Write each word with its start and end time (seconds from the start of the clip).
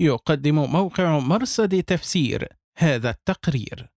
يقدم 0.00 0.54
موقع 0.54 1.18
مرصد 1.18 1.82
تفسير 1.82 2.48
هذا 2.78 3.10
التقرير. 3.10 3.90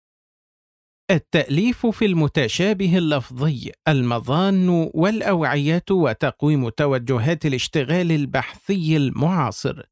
التأليف 1.11 1.87
في 1.87 2.05
المتشابه 2.05 2.99
اللفظي 2.99 3.73
المظان 3.89 4.69
والأوعية 4.95 5.85
وتقويم 5.91 6.69
توجهات 6.69 7.47
الاشتغال 7.47 8.13
البحثي 8.13 8.97
المعاصر. 8.97 9.87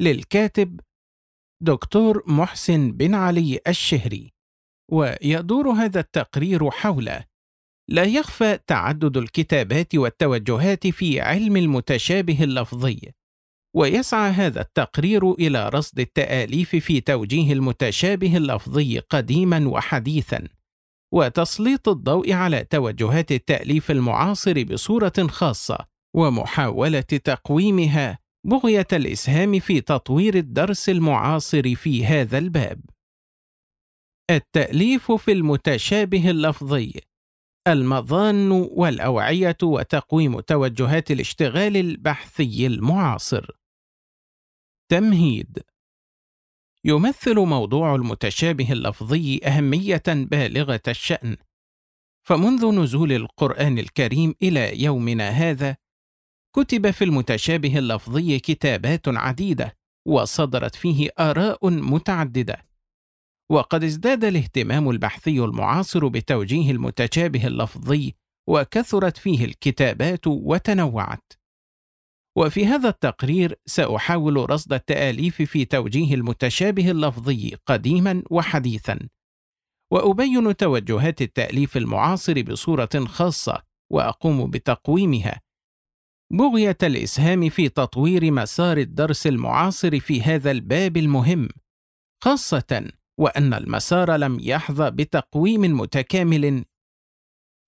للكاتب 0.00 0.80
دكتور 1.62 2.22
محسن 2.26 2.92
بن 2.92 3.14
علي 3.14 3.60
الشهري. 3.68 4.32
ويدور 4.92 5.70
هذا 5.70 6.00
التقرير 6.00 6.70
حول 6.70 7.10
لا 7.90 8.04
يخفى 8.04 8.58
تعدد 8.66 9.16
الكتابات 9.16 9.94
والتوجهات 9.94 10.86
في 10.86 11.20
علم 11.20 11.56
المتشابه 11.56 12.44
اللفظي. 12.44 13.12
ويسعى 13.76 14.30
هذا 14.30 14.60
التقرير 14.60 15.32
إلى 15.32 15.68
رصد 15.68 16.00
التآليف 16.00 16.76
في 16.76 17.00
توجيه 17.00 17.52
المتشابه 17.52 18.36
اللفظي 18.36 18.98
قديما 18.98 19.68
وحديثا 19.68 20.48
وتسليط 21.14 21.88
الضوء 21.88 22.32
على 22.32 22.64
توجهات 22.64 23.32
التآليف 23.32 23.90
المعاصر 23.90 24.62
بصورة 24.62 25.26
خاصة 25.28 25.78
ومحاولة 26.16 27.00
تقويمها 27.00 28.18
بغية 28.46 28.86
الإسهام 28.92 29.58
في 29.58 29.80
تطوير 29.80 30.34
الدرس 30.34 30.88
المعاصر 30.88 31.74
في 31.74 32.06
هذا 32.06 32.38
الباب. 32.38 32.80
التآليف 34.30 35.12
في 35.12 35.32
المتشابه 35.32 36.30
اللفظي 36.30 37.00
المظان 37.66 38.50
والأوعية 38.50 39.56
وتقويم 39.62 40.40
توجهات 40.40 41.10
الاشتغال 41.10 41.76
البحثي 41.76 42.66
المعاصر. 42.66 43.50
تمهيد 44.90 45.58
يمثل 46.84 47.38
موضوع 47.38 47.94
المتشابه 47.94 48.72
اللفظي 48.72 49.40
أهمية 49.44 50.02
بالغة 50.06 50.82
الشأن 50.88 51.36
فمنذ 52.26 52.74
نزول 52.74 53.12
القرآن 53.12 53.78
الكريم 53.78 54.34
إلى 54.42 54.82
يومنا 54.82 55.28
هذا 55.28 55.76
كتب 56.56 56.90
في 56.90 57.04
المتشابه 57.04 57.78
اللفظي 57.78 58.38
كتابات 58.38 59.08
عديدة 59.08 59.76
وصدرت 60.06 60.74
فيه 60.74 61.10
آراء 61.18 61.70
متعددة. 61.70 62.67
وقد 63.50 63.84
ازداد 63.84 64.24
الاهتمام 64.24 64.90
البحثي 64.90 65.44
المعاصر 65.44 66.08
بتوجيه 66.08 66.70
المتشابه 66.70 67.46
اللفظي 67.46 68.14
وكثرت 68.48 69.16
فيه 69.16 69.44
الكتابات 69.44 70.26
وتنوعت. 70.26 71.32
وفي 72.38 72.66
هذا 72.66 72.88
التقرير 72.88 73.60
سأحاول 73.66 74.50
رصد 74.50 74.72
التآليف 74.72 75.42
في 75.42 75.64
توجيه 75.64 76.14
المتشابه 76.14 76.90
اللفظي 76.90 77.56
قديما 77.66 78.22
وحديثا 78.30 78.98
وأبين 79.92 80.56
توجهات 80.56 81.22
التآليف 81.22 81.76
المعاصر 81.76 82.42
بصورة 82.42 83.04
خاصة 83.06 83.62
وأقوم 83.92 84.50
بتقويمها. 84.50 85.40
بغية 86.32 86.78
الإسهام 86.82 87.48
في 87.48 87.68
تطوير 87.68 88.30
مسار 88.30 88.78
الدرس 88.78 89.26
المعاصر 89.26 90.00
في 90.00 90.22
هذا 90.22 90.50
الباب 90.50 90.96
المهم 90.96 91.48
خاصة 92.24 92.90
وأن 93.18 93.54
المسار 93.54 94.16
لم 94.16 94.38
يحظى 94.40 94.90
بتقويم 94.90 95.60
متكامل 95.60 96.64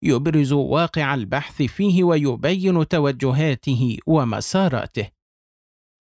يبرز 0.04 0.52
واقع 0.52 1.14
البحث 1.14 1.62
فيه 1.62 2.04
ويبين 2.04 2.88
توجهاته 2.88 3.98
ومساراته. 4.06 5.08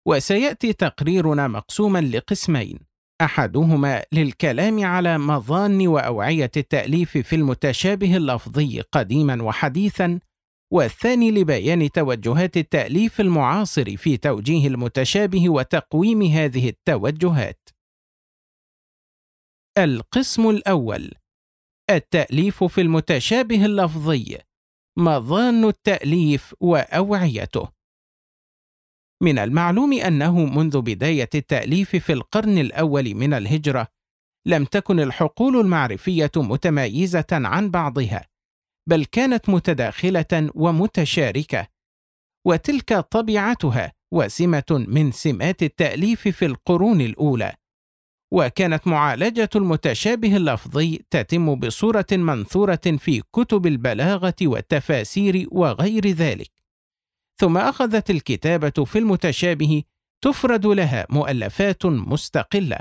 وسيأتي 0.08 0.74
تقريرنا 0.74 1.48
مقسوما 1.48 2.02
لقسمين. 2.02 2.80
أحدهما 3.22 4.04
للكلام 4.12 4.86
على 4.86 5.18
مظان 5.18 5.88
وأوعية 5.88 6.52
التأليف 6.58 7.18
في 7.18 7.36
المتشابه 7.36 8.18
اللفظي 8.18 8.82
قديما 8.82 9.44
وحديثا 9.44 10.20
والثاني 10.74 11.32
لبيان 11.32 11.92
توجهات 11.92 12.58
التأليف 12.58 13.22
المعاصر 13.22 13.98
في 13.98 14.18
توجيه 14.18 14.68
المتشابه 14.68 15.50
وتقويم 15.50 16.22
هذه 16.22 16.70
التوجهات. 16.70 17.75
القسم 19.78 20.50
الأول. 20.50 21.12
التأليف 21.90 22.64
في 22.64 22.82
المتشابه 22.82 23.66
اللفظي. 23.66 24.38
مظان 24.98 25.66
التأليف 25.66 26.56
وأوعيته. 26.60 27.70
من 29.24 29.40
المعلوم 29.40 29.94
أنه 29.94 30.46
منذ 30.46 30.82
بداية 30.82 31.30
التأليف 31.36 31.96
في 31.96 32.14
القرن 32.14 32.58
الأول 32.58 33.16
من 33.16 33.34
الهجرة 33.34 33.88
لم 34.48 34.66
تكن 34.66 35.00
الحقول 35.00 35.60
المعرفية 35.60 36.32
متميزة 36.36 37.26
عن 37.32 37.72
بعضها 37.72 38.28
بل 38.90 39.06
كانت 39.06 39.50
متداخلة 39.50 40.52
ومتشاركة. 40.56 41.68
وتلك 42.48 42.94
طبيعتها 42.94 43.94
وسمة 44.14 44.86
من 44.88 45.12
سمات 45.12 45.64
التأليف 45.64 46.28
في 46.28 46.46
القرون 46.46 47.02
الأولى. 47.02 47.56
وكانت 48.32 48.88
معالجة 48.88 49.50
المتشابه 49.56 50.38
اللفظي 50.38 51.06
تتم 51.10 51.56
بصورة 51.56 52.06
منثورة 52.12 52.82
في 52.98 53.22
كتب 53.34 53.68
البلاغة 53.68 54.36
والتفاسير 54.42 55.48
وغير 55.52 56.08
ذلك. 56.08 56.52
ثم 57.40 57.58
أخذت 57.58 58.10
الكتابة 58.10 58.86
في 58.86 59.00
المتشابه 59.00 59.84
تفرد 60.22 60.66
لها 60.66 61.06
مؤلفات 61.10 61.86
مستقلة، 61.86 62.78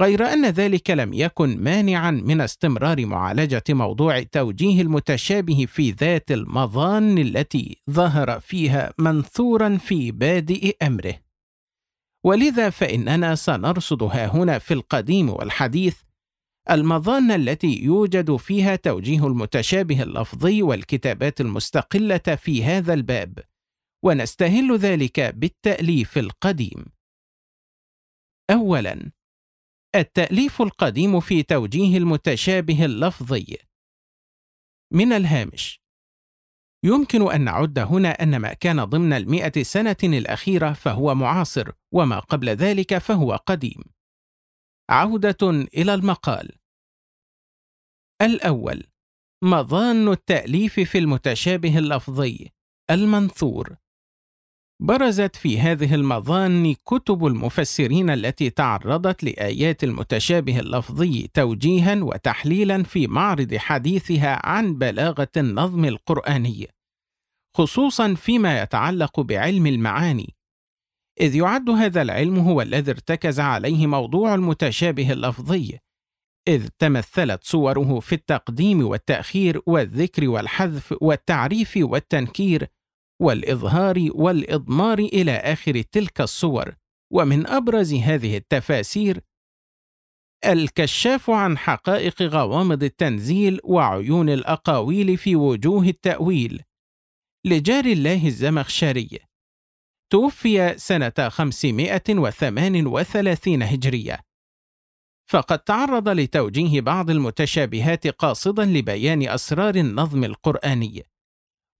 غير 0.00 0.32
أن 0.32 0.46
ذلك 0.46 0.90
لم 0.90 1.12
يكن 1.12 1.58
مانعا 1.62 2.10
من 2.10 2.40
استمرار 2.40 3.06
معالجة 3.06 3.62
موضوع 3.68 4.22
توجيه 4.22 4.82
المتشابه 4.82 5.66
في 5.68 5.90
ذات 5.90 6.32
المظان 6.32 7.18
التي 7.18 7.76
ظهر 7.90 8.40
فيها 8.40 8.92
منثورا 8.98 9.76
في 9.76 10.10
بادئ 10.10 10.76
أمره. 10.82 11.23
ولذا 12.24 12.70
فإننا 12.70 13.34
سنرصد 13.34 14.02
ها 14.02 14.26
هنا 14.26 14.58
في 14.58 14.74
القديم 14.74 15.30
والحديث 15.30 16.02
المظان 16.70 17.30
التي 17.30 17.82
يوجد 17.82 18.36
فيها 18.36 18.76
توجيه 18.76 19.26
المتشابه 19.26 20.02
اللفظي 20.02 20.62
والكتابات 20.62 21.40
المستقلة 21.40 22.18
في 22.18 22.64
هذا 22.64 22.94
الباب، 22.94 23.38
ونستهل 24.04 24.76
ذلك 24.76 25.20
بالتأليف 25.20 26.18
القديم. 26.18 26.84
أولاً: 28.50 29.12
التأليف 29.94 30.62
القديم 30.62 31.20
في 31.20 31.42
توجيه 31.42 31.98
المتشابه 31.98 32.84
اللفظي. 32.84 33.56
من 34.92 35.12
الهامش: 35.12 35.83
يمكن 36.84 37.30
أن 37.32 37.44
نعد 37.44 37.78
هنا 37.78 38.08
أن 38.22 38.36
ما 38.36 38.52
كان 38.52 38.84
ضمن 38.84 39.12
المئة 39.12 39.62
سنة 39.62 39.96
الأخيرة 40.04 40.72
فهو 40.72 41.14
معاصر 41.14 41.70
وما 41.92 42.18
قبل 42.18 42.48
ذلك 42.48 42.98
فهو 42.98 43.36
قديم. 43.36 43.82
عودة 44.90 45.50
إلى 45.50 45.94
المقال. 45.94 46.58
الأول: 48.22 48.82
مظان 49.44 50.08
التأليف 50.08 50.80
في 50.80 50.98
المتشابه 50.98 51.78
اللفظي 51.78 52.50
المنثور. 52.90 53.76
برزت 54.84 55.36
في 55.36 55.60
هذه 55.60 55.94
المظان 55.94 56.74
كتب 56.74 57.26
المفسرين 57.26 58.10
التي 58.10 58.50
تعرضت 58.50 59.24
لآيات 59.24 59.84
المتشابه 59.84 60.60
اللفظي 60.60 61.28
توجيها 61.34 62.02
وتحليلا 62.02 62.82
في 62.82 63.06
معرض 63.06 63.54
حديثها 63.54 64.46
عن 64.46 64.74
بلاغة 64.74 65.28
النظم 65.36 65.84
القرآني، 65.84 66.68
خصوصا 67.56 68.14
فيما 68.14 68.62
يتعلق 68.62 69.20
بعلم 69.20 69.66
المعاني، 69.66 70.34
إذ 71.20 71.34
يعد 71.34 71.70
هذا 71.70 72.02
العلم 72.02 72.38
هو 72.38 72.62
الذي 72.62 72.90
ارتكز 72.90 73.40
عليه 73.40 73.86
موضوع 73.86 74.34
المتشابه 74.34 75.12
اللفظي، 75.12 75.78
إذ 76.48 76.68
تمثلت 76.78 77.44
صوره 77.44 78.00
في 78.00 78.14
التقديم 78.14 78.86
والتأخير 78.86 79.60
والذكر 79.66 80.28
والحذف 80.28 80.94
والتعريف 81.00 81.72
والتنكير 81.76 82.68
والإظهار 83.22 84.08
والإضمار 84.14 84.98
إلى 84.98 85.32
آخر 85.32 85.82
تلك 85.82 86.20
الصور، 86.20 86.74
ومن 87.12 87.46
أبرز 87.46 87.94
هذه 87.94 88.36
التفاسير 88.36 89.20
الكشاف 90.46 91.30
عن 91.30 91.58
حقائق 91.58 92.22
غوامض 92.22 92.82
التنزيل 92.82 93.60
وعيون 93.64 94.28
الأقاويل 94.28 95.16
في 95.16 95.36
وجوه 95.36 95.84
التأويل. 95.84 96.62
لجار 97.46 97.84
الله 97.84 98.26
الزمخشري. 98.26 99.18
توفي 100.12 100.78
سنة 100.78 101.12
538 101.28 103.62
هجرية. 103.62 104.20
فقد 105.30 105.58
تعرض 105.58 106.08
لتوجيه 106.08 106.80
بعض 106.80 107.10
المتشابهات 107.10 108.06
قاصدا 108.06 108.64
لبيان 108.64 109.28
أسرار 109.28 109.74
النظم 109.74 110.24
القرآني. 110.24 111.02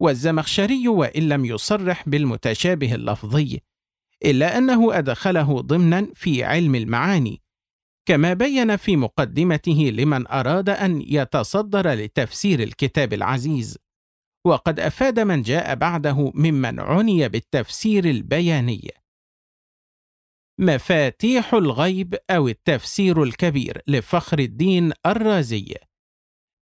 والزمخشري 0.05 0.89
وإن 0.89 1.29
لم 1.29 1.45
يصرح 1.45 2.09
بالمتشابه 2.09 2.95
اللفظي 2.95 3.61
إلا 4.25 4.59
أنه 4.59 4.99
أدخله 4.99 5.61
ضمنا 5.61 6.09
في 6.15 6.45
علم 6.45 6.75
المعاني 6.75 7.45
كما 8.09 8.35
بين 8.35 8.77
في 8.77 8.97
مقدمته 8.97 9.93
لمن 9.97 10.27
أراد 10.27 10.69
أن 10.69 11.03
يتصدر 11.07 11.93
لتفسير 11.93 12.63
الكتاب 12.63 13.13
العزيز. 13.13 13.79
وقد 14.47 14.81
أفاد 14.81 15.21
من 15.21 15.43
جاء 15.43 15.75
بعده 15.75 16.33
ممن 16.35 16.81
عني 16.81 17.29
بالتفسير 17.29 18.05
البياني. 18.05 18.91
مفاتيح 20.61 21.55
الغيب 21.55 22.15
أو 22.31 22.49
التفسير 22.49 23.23
الكبير 23.23 23.83
لفخر 23.87 24.39
الدين 24.39 24.93
الرازي. 25.07 25.75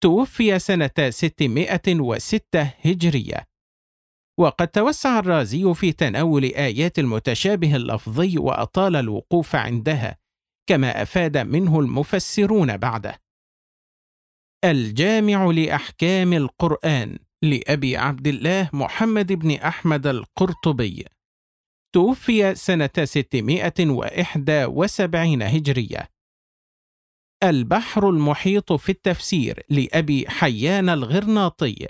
توفي 0.02 0.58
سنة 0.58 0.90
606 1.10 2.62
هجرية. 2.84 3.44
وقد 4.40 4.68
توسع 4.68 5.18
الرازي 5.18 5.74
في 5.74 5.92
تناول 5.92 6.44
آيات 6.44 6.98
المتشابه 6.98 7.76
اللفظي 7.76 8.38
وأطال 8.38 8.96
الوقوف 8.96 9.56
عندها 9.56 10.16
كما 10.68 11.02
أفاد 11.02 11.38
منه 11.38 11.80
المفسرون 11.80 12.76
بعده. 12.76 13.18
الجامع 14.64 15.46
لأحكام 15.46 16.32
القرآن 16.32 17.18
لأبي 17.42 17.96
عبد 17.96 18.26
الله 18.26 18.70
محمد 18.72 19.32
بن 19.32 19.50
أحمد 19.50 20.06
القرطبي. 20.06 21.04
توفي 21.94 22.54
سنة 22.54 22.90
671 23.04 25.42
هجرية. 25.42 26.08
البحر 27.43 28.11
المحيط 28.11 28.73
في 28.73 28.93
التفسير 28.93 29.62
لأبي 29.70 30.29
حيان 30.29 30.88
الغرناطي. 30.88 31.87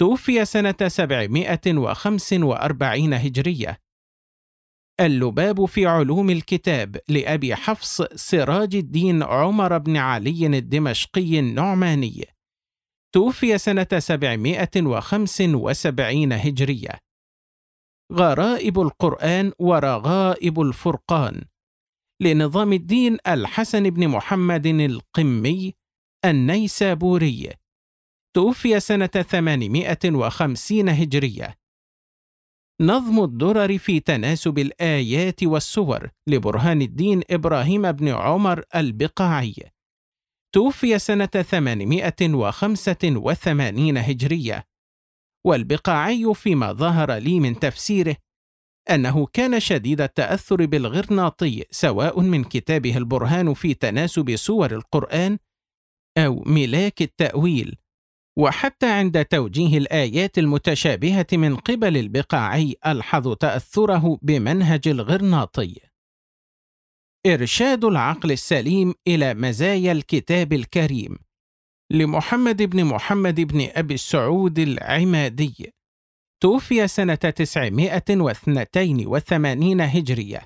توفي 0.00 0.44
سنة 0.44 0.88
745 0.88 3.14
هجرية. 3.14 3.78
اللباب 5.00 5.64
في 5.64 5.86
علوم 5.86 6.30
الكتاب 6.30 6.96
لأبي 7.08 7.54
حفص 7.54 8.02
سراج 8.02 8.76
الدين 8.76 9.22
عمر 9.22 9.78
بن 9.78 9.96
علي 9.96 10.46
الدمشقي 10.46 11.38
النعماني. 11.38 12.24
توفي 13.14 13.58
سنة 13.58 13.88
775 13.98 16.32
هجرية. 16.32 16.98
غرائب 18.12 18.80
القرآن 18.80 19.52
ورغائب 19.58 20.60
الفرقان. 20.60 21.44
لنظام 22.22 22.72
الدين 22.72 23.18
الحسن 23.26 23.90
بن 23.90 24.08
محمد 24.08 24.66
القمي 24.66 25.74
النيسابوري. 26.24 27.52
توفي 28.36 28.80
سنة 28.80 29.06
850 29.06 30.88
هجرية. 30.88 31.54
نظم 32.80 33.24
الدرر 33.24 33.78
في 33.78 34.00
تناسب 34.00 34.58
الآيات 34.58 35.42
والسور 35.42 36.10
لبرهان 36.28 36.82
الدين 36.82 37.22
إبراهيم 37.30 37.92
بن 37.92 38.08
عمر 38.08 38.64
البقاعي. 38.74 39.54
توفي 40.54 40.98
سنة 40.98 41.26
885 41.26 43.98
هجرية. 43.98 44.64
والبقاعي 45.46 46.34
فيما 46.34 46.72
ظهر 46.72 47.12
لي 47.12 47.40
من 47.40 47.58
تفسيره 47.58 48.16
أنه 48.90 49.26
كان 49.26 49.60
شديد 49.60 50.00
التأثر 50.00 50.66
بالغرناطي 50.66 51.64
سواء 51.70 52.20
من 52.20 52.44
كتابه 52.44 52.96
البرهان 52.96 53.54
في 53.54 53.74
تناسب 53.74 54.36
سور 54.36 54.74
القرآن 54.74 55.38
أو 56.18 56.42
ملاك 56.46 57.02
التأويل 57.02 57.76
وحتى 58.38 58.86
عند 58.86 59.24
توجيه 59.24 59.78
الآيات 59.78 60.38
المتشابهة 60.38 61.26
من 61.32 61.56
قبل 61.56 61.96
البقاعي 61.96 62.76
ألحظ 62.86 63.32
تأثره 63.32 64.18
بمنهج 64.22 64.88
الغرناطي. 64.88 65.80
إرشاد 67.26 67.84
العقل 67.84 68.32
السليم 68.32 68.94
إلى 69.06 69.34
مزايا 69.34 69.92
الكتاب 69.92 70.52
الكريم 70.52 71.18
لمحمد 71.90 72.62
بن 72.62 72.84
محمد 72.84 73.40
بن 73.40 73.68
أبي 73.74 73.94
السعود 73.94 74.58
العمادي 74.58 75.72
توفي 76.44 76.88
سنة 76.88 77.14
982 77.14 79.80
هجرية. 79.80 80.42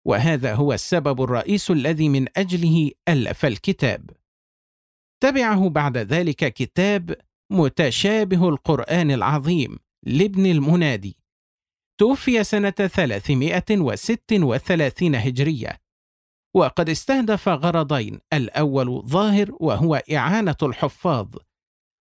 وهذا 0.07 0.55
هو 0.55 0.73
السبب 0.73 1.21
الرئيس 1.21 1.71
الذي 1.71 2.09
من 2.09 2.25
أجله 2.37 2.91
ألف 3.09 3.45
الكتاب. 3.45 4.09
تبعه 5.23 5.69
بعد 5.69 5.97
ذلك 5.97 6.53
كتاب 6.53 7.15
متشابه 7.51 8.49
القرآن 8.49 9.11
العظيم 9.11 9.77
لابن 10.03 10.45
المنادي. 10.45 11.17
توفي 11.99 12.43
سنة 12.43 12.69
336 12.69 15.15
هجرية. 15.15 15.77
وقد 16.55 16.89
استهدف 16.89 17.49
غرضين 17.49 18.19
الأول 18.33 19.03
ظاهر 19.05 19.51
وهو 19.59 19.95
إعانة 19.95 20.55
الحفاظ 20.63 21.27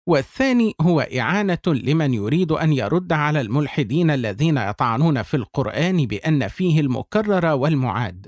والثاني 0.07 0.73
هو 0.81 1.01
إعانة 1.01 1.57
لمن 1.67 2.13
يريد 2.13 2.51
أن 2.51 2.73
يرد 2.73 3.13
على 3.13 3.41
الملحدين 3.41 4.11
الذين 4.11 4.57
يطعنون 4.57 5.23
في 5.23 5.37
القرآن 5.37 6.05
بأن 6.05 6.47
فيه 6.47 6.79
المكرر 6.79 7.45
والمعاد. 7.45 8.27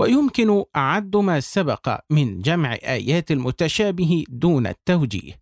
ويمكن 0.00 0.64
أعد 0.76 1.16
ما 1.16 1.40
سبق 1.40 2.00
من 2.10 2.42
جمع 2.42 2.74
آيات 2.74 3.30
المتشابه 3.30 4.24
دون 4.28 4.66
التوجيه. 4.66 5.40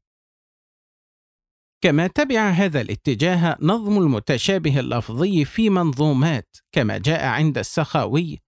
كما 1.84 2.06
تبع 2.06 2.50
هذا 2.50 2.80
الاتجاه 2.80 3.56
نظم 3.60 3.98
المتشابه 3.98 4.80
اللفظي 4.80 5.44
في 5.44 5.70
منظومات 5.70 6.56
كما 6.72 6.98
جاء 6.98 7.26
عند 7.26 7.58
السخاوي 7.58 8.38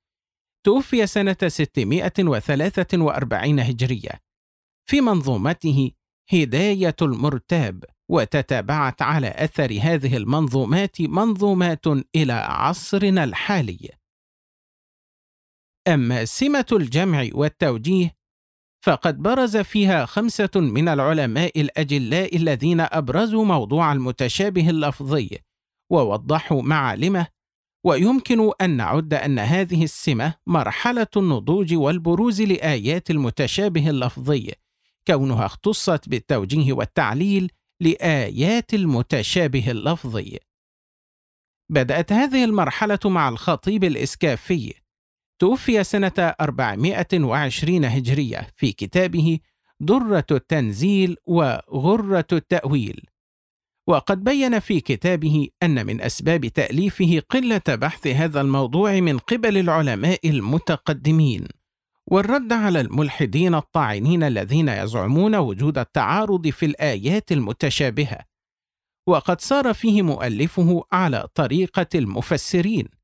توفي 0.66 1.06
سنة 1.06 1.37
643 1.46 3.60
هجرية 3.60 4.20
في 4.90 5.00
منظومته 5.00 5.90
هداية 6.32 6.96
المرتاب 7.02 7.84
وتتابعت 8.10 9.02
على 9.02 9.34
أثر 9.37 9.78
هذه 9.82 10.16
المنظومات 10.16 11.00
منظومات 11.00 11.87
إلى 12.16 12.32
عصرنا 12.32 13.25
الحالي. 13.25 13.90
أما 15.88 16.25
سمة 16.25 16.66
الجمع 16.72 17.28
والتوجيه 17.32 18.16
فقد 18.82 19.22
برز 19.22 19.56
فيها 19.56 20.06
خمسة 20.06 20.50
من 20.56 20.88
العلماء 20.88 21.60
الأجلاء 21.60 22.37
الذين 22.37 22.80
أبرزوا 22.80 23.44
موضوع 23.44 23.92
المتشابه 23.92 24.70
اللفظي 24.70 25.38
ووضحوا 25.90 26.62
معالمه 26.62 27.26
ويمكن 27.84 28.50
أن 28.60 28.70
نعد 28.70 29.14
أن 29.14 29.38
هذه 29.38 29.84
السمة 29.84 30.34
مرحلة 30.46 31.06
النضوج 31.16 31.75
والبروز 31.75 32.42
لآيات 32.42 33.10
المتشابه 33.10 33.90
اللفظي 33.90 34.52
كونها 35.06 35.46
اختصت 35.46 36.08
بالتوجيه 36.08 36.72
والتعليل 36.72 37.50
لآيات 37.80 38.75
المتشابه 38.75 39.70
اللفظي. 39.70 40.38
بدأت 41.70 42.12
هذه 42.12 42.44
المرحلة 42.44 42.99
مع 43.04 43.28
الخطيب 43.28 43.84
الإسكافي 43.84 44.75
توفي 45.40 45.85
سنة 45.85 46.35
420 46.40 47.85
هجرية 47.85 48.49
في 48.56 48.73
كتابه 48.73 49.38
درة 49.80 50.26
التنزيل 50.30 51.16
وغرة 51.26 52.26
التأويل. 52.32 53.00
وقد 53.87 54.25
بين 54.25 54.59
في 54.59 54.80
كتابه 54.80 55.49
أن 55.62 55.87
من 55.87 56.00
أسباب 56.00 56.47
تأليفه 56.47 57.23
قلة 57.30 57.62
بحث 57.68 58.06
هذا 58.06 58.40
الموضوع 58.40 59.00
من 59.00 59.18
قبل 59.18 59.59
العلماء 59.59 60.28
المتقدمين 60.28 61.44
والرد 62.06 62.52
على 62.52 62.80
الملحدين 62.80 63.54
الطاعنين 63.54 64.23
الذين 64.23 64.68
يزعمون 64.68 65.35
وجود 65.35 65.78
التعارض 65.78 66.49
في 66.49 66.66
الآيات 66.66 67.32
المتشابهة. 67.32 68.18
وقد 69.06 69.40
سار 69.40 69.75
فيه 69.75 70.02
مؤلفه 70.02 70.85
على 70.92 71.28
طريقة 71.35 71.87
المفسرين 71.94 73.00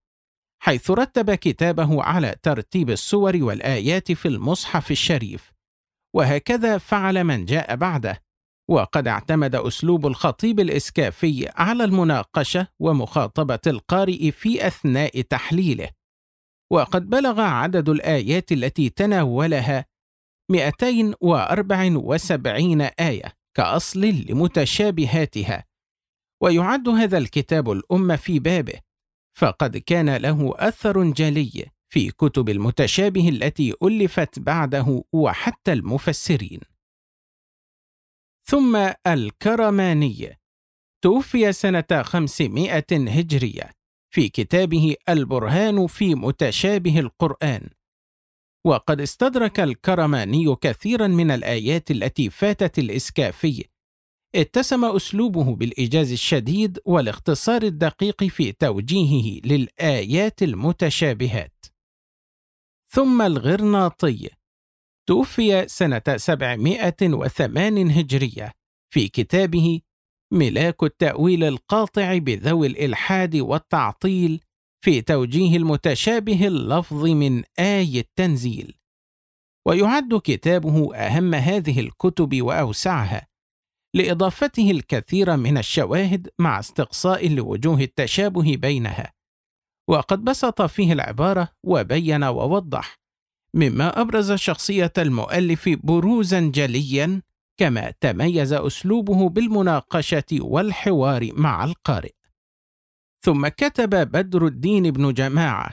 حيث 0.62 0.90
رتب 0.90 1.34
كتابه 1.34 2.02
على 2.02 2.36
ترتيب 2.42 2.90
السور 2.90 3.36
والآيات 3.36 4.12
في 4.12 4.28
المصحف 4.28 4.90
الشريف. 4.90 5.52
وهكذا 6.14 6.78
فعل 6.78 7.24
من 7.24 7.44
جاء 7.44 7.76
بعده. 7.76 8.22
وقد 8.70 9.08
اعتمد 9.08 9.54
أسلوب 9.54 10.06
الخطيب 10.06 10.60
الإسكافي 10.60 11.48
على 11.54 11.84
المناقشة 11.84 12.68
ومخاطبة 12.80 13.58
القارئ 13.66 14.30
في 14.30 14.66
أثناء 14.66 15.20
تحليله. 15.20 15.88
وقد 16.72 17.10
بلغ 17.10 17.40
عدد 17.40 17.88
الآيات 17.88 18.52
التي 18.52 18.88
تناولها 18.88 19.84
274 20.50 22.80
آية 22.80 23.32
كأصل 23.56 24.00
لمتشابهاتها. 24.00 25.64
ويعد 26.42 26.88
هذا 26.88 27.18
الكتاب 27.18 27.70
الام 27.70 28.16
في 28.16 28.38
بابه. 28.38 28.85
فقد 29.38 29.76
كان 29.76 30.16
له 30.16 30.54
أثر 30.56 31.04
جلي 31.12 31.66
في 31.92 32.10
كتب 32.10 32.48
المتشابه 32.48 33.28
التي 33.28 33.74
ألفت 33.82 34.38
بعده 34.38 35.04
وحتى 35.12 35.72
المفسرين. 35.72 36.60
ثم 38.48 38.92
الكرماني 39.06 40.38
توفي 41.04 41.52
سنة 41.52 42.02
500 42.02 42.84
هجرية 42.92 43.70
في 44.14 44.28
كتابه 44.28 44.96
البرهان 45.08 45.86
في 45.86 46.14
متشابه 46.14 46.98
القرآن. 47.00 47.68
وقد 48.66 49.00
استدرك 49.00 49.60
الكرماني 49.60 50.56
كثيرا 50.60 51.06
من 51.06 51.30
الآيات 51.30 51.90
التي 51.90 52.30
فاتت 52.30 52.78
الإسكافي 52.78 53.64
اتسم 54.36 54.84
أسلوبه 54.84 55.54
بالإيجاز 55.56 56.12
الشديد 56.12 56.78
والاختصار 56.84 57.62
الدقيق 57.62 58.24
في 58.24 58.52
توجيهه 58.52 59.40
للآيات 59.44 60.42
المتشابهات. 60.42 61.66
ثم 62.92 63.22
الغرناطي. 63.22 64.28
توفي 65.08 65.68
سنة 65.68 66.02
708 66.16 67.92
هجرية 67.92 68.52
في 68.92 69.08
كتابه 69.08 69.80
ملاك 70.32 70.82
التأويل 70.82 71.44
القاطع 71.44 72.18
بذوي 72.18 72.66
الإلحاد 72.66 73.36
والتعطيل 73.36 74.40
في 74.84 75.00
توجيه 75.02 75.56
المتشابه 75.56 76.46
اللفظ 76.46 77.04
من 77.06 77.42
آي 77.58 77.98
التنزيل. 78.00 78.74
ويعد 79.66 80.14
كتابه 80.14 80.94
أهم 80.96 81.34
هذه 81.34 81.80
الكتب 81.80 82.42
وأوسعها 82.42 83.26
لإضافته 83.96 84.70
الكثير 84.70 85.36
من 85.36 85.58
الشواهد 85.58 86.28
مع 86.38 86.58
استقصاء 86.58 87.28
لوجوه 87.28 87.80
التشابه 87.80 88.56
بينها 88.56 89.12
وقد 89.88 90.24
بسط 90.24 90.62
فيه 90.62 90.92
العبارة 90.92 91.48
وبين 91.64 92.24
ووضح 92.24 92.98
مما 93.54 94.00
أبرز 94.00 94.32
شخصية 94.32 94.92
المؤلف 94.98 95.68
بروزا 95.68 96.40
جليا 96.40 97.22
كما 97.56 97.92
تميز 98.00 98.52
أسلوبه 98.52 99.28
بالمناقشة 99.28 100.24
والحوار 100.32 101.30
مع 101.32 101.64
القارئ. 101.64 102.12
ثم 103.24 103.48
كتب 103.48 103.90
بدر 103.90 104.46
الدين 104.46 104.90
بن 104.90 105.12
جماعة 105.12 105.70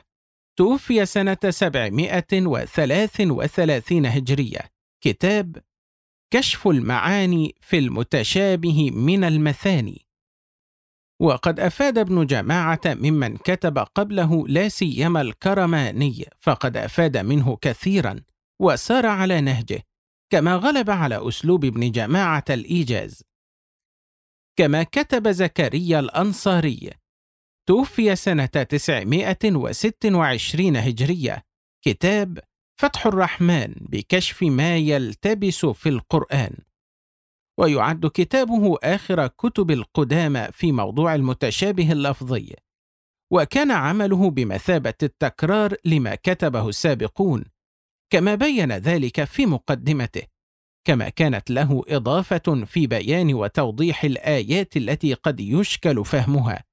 توفي 0.58 1.06
سنة 1.06 1.38
733 1.50 4.06
هجرية 4.06 4.60
كتاب 5.04 5.58
كشف 6.34 6.68
المعاني 6.68 7.56
في 7.62 7.78
المتشابه 7.78 8.92
من 8.92 9.24
المثاني. 9.24 10.06
وقد 11.22 11.60
أفاد 11.60 11.98
ابن 11.98 12.26
جماعة 12.26 12.82
ممن 12.86 13.38
كتب 13.38 13.78
قبله 13.78 14.48
لا 14.48 14.70
سيما 14.70 15.22
الكرماني 15.22 16.26
فقد 16.40 16.78
أفاد 16.78 17.18
منه 17.18 17.58
كثيرا 17.62 18.20
وسار 18.62 19.06
على 19.06 19.42
نهجه 19.42 19.84
كما 20.32 20.56
غلب 20.56 20.90
على 20.90 21.28
أسلوب 21.28 21.66
ابن 21.66 21.92
جماعة 21.92 22.44
الإيجاز. 22.50 23.24
كما 24.60 24.84
كتب 24.84 25.28
زكريا 25.28 26.00
الأنصاري 26.00 26.92
توفي 27.68 28.16
سنة 28.16 28.46
926 28.46 30.78
هجرية 30.78 31.44
كتاب 31.86 32.40
فتح 32.84 33.08
الرحمن 33.08 33.74
بكشف 33.82 34.44
ما 34.44 34.78
يلتبس 34.78 35.66
في 35.66 35.90
القرآن. 35.90 36.58
ويعد 37.60 38.06
كتابه 38.06 38.78
آخر 38.84 39.28
كتب 39.28 39.72
القدامى 39.72 40.48
في 40.52 40.72
موضوع 40.72 41.16
المتشابه 41.16 41.92
اللفظي. 41.92 42.56
وكان 43.32 43.72
عمله 43.72 44.30
بمثابة 44.30 44.94
التكرار 45.04 45.76
لما 45.86 46.16
كتبه 46.16 46.70
السابقون. 46.70 47.46
كما 48.10 48.36
بين 48.36 48.72
ذلك 48.72 49.24
في 49.24 49.46
مقدمته. 49.46 50.24
كما 50.88 51.10
كانت 51.10 51.52
له 51.52 51.84
إضافة 51.88 52.66
في 52.66 52.88
بيان 52.88 53.34
وتوضيح 53.34 54.04
الآيات 54.04 54.78
التي 54.78 55.14
قد 55.14 55.40
يشكل 55.40 56.06
فهمها. 56.06 56.64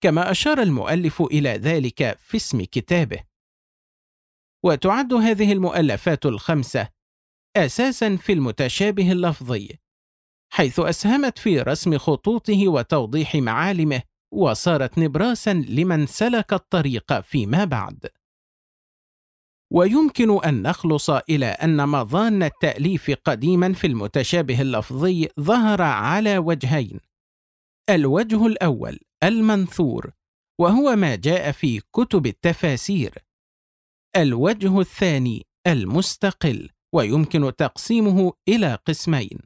كما 0.00 0.30
أشار 0.30 0.62
المؤلف 0.62 1.22
إلى 1.22 1.50
ذلك 1.50 2.18
في 2.18 2.36
اسم 2.36 2.64
كتابه. 2.64 3.29
وتعد 4.64 5.12
هذه 5.14 5.52
المؤلفات 5.52 6.26
الخمسة 6.26 6.88
أساسا 7.56 8.16
في 8.16 8.32
المتشابه 8.32 9.12
اللفظي 9.12 9.78
حيث 10.52 10.80
أسهمت 10.80 11.38
في 11.38 11.60
رسم 11.60 11.98
خطوطه 11.98 12.68
وتوضيح 12.68 13.34
معالمه 13.34 14.02
وصارت 14.34 14.98
نبراسا 14.98 15.52
لمن 15.52 16.06
سلك 16.06 16.52
الطريق 16.52 17.20
فيما 17.20 17.64
بعد. 17.64 18.06
ويمكن 19.72 20.44
أن 20.44 20.62
نخلص 20.62 21.10
إلى 21.10 21.46
أن 21.46 21.88
مظان 21.88 22.42
التأليف 22.42 23.10
قديما 23.24 23.72
في 23.72 23.86
المتشابه 23.86 24.60
اللفظي 24.60 25.28
ظهر 25.40 25.82
على 25.82 26.38
وجهين. 26.38 27.00
الوجه 27.90 28.46
الأول 28.46 28.98
المنثور 29.24 30.10
وهو 30.60 30.96
ما 30.96 31.16
جاء 31.16 31.52
في 31.52 31.80
كتب 31.80 32.26
التفاسير 32.26 33.14
الوجه 34.16 34.80
الثاني 34.80 35.46
المستقل 35.66 36.70
ويمكن 36.94 37.56
تقسيمه 37.56 38.32
إلى 38.48 38.74
قسمين. 38.74 39.38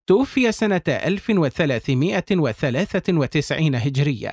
توفي 0.09 0.51
سنة 0.51 0.81
1393 0.87 3.75
هجرية. 3.75 4.31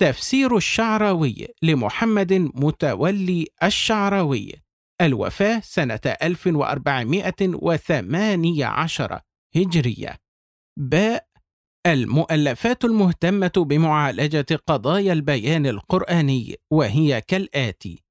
تفسير 0.00 0.56
الشعراوي 0.56 1.46
لمحمد 1.62 2.32
متولي 2.32 3.46
الشعراوي. 3.62 4.52
الوفاة 5.00 5.60
سنة 5.60 6.00
1418 6.22 9.20
هجرية. 9.56 10.16
باء. 10.78 11.26
المؤلفات 11.86 12.84
المهتمة 12.84 13.52
بمعالجة 13.56 14.46
قضايا 14.66 15.12
البيان 15.12 15.66
القرآني 15.66 16.56
وهي 16.72 17.20
كالآتي: 17.20 18.04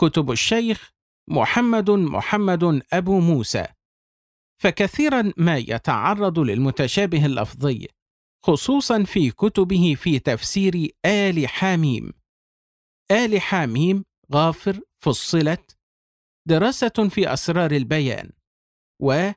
كتب 0.00 0.30
الشيخ 0.30 0.90
محمد 1.30 1.90
محمد 1.90 2.82
أبو 2.92 3.20
موسى، 3.20 3.66
فكثيرا 4.62 5.32
ما 5.36 5.56
يتعرض 5.56 6.38
للمتشابه 6.38 7.26
اللفظي، 7.26 7.88
خصوصا 8.44 9.02
في 9.02 9.30
كتبه 9.30 9.94
في 9.98 10.18
تفسير 10.18 10.90
آل 11.06 11.48
حاميم. 11.48 12.12
آل 13.10 13.40
حاميم 13.40 14.04
غافر 14.34 14.80
فصلت 15.04 15.76
دراسة 16.48 17.08
في 17.10 17.32
أسرار 17.32 17.70
البيان، 17.70 18.30
و 19.02 19.30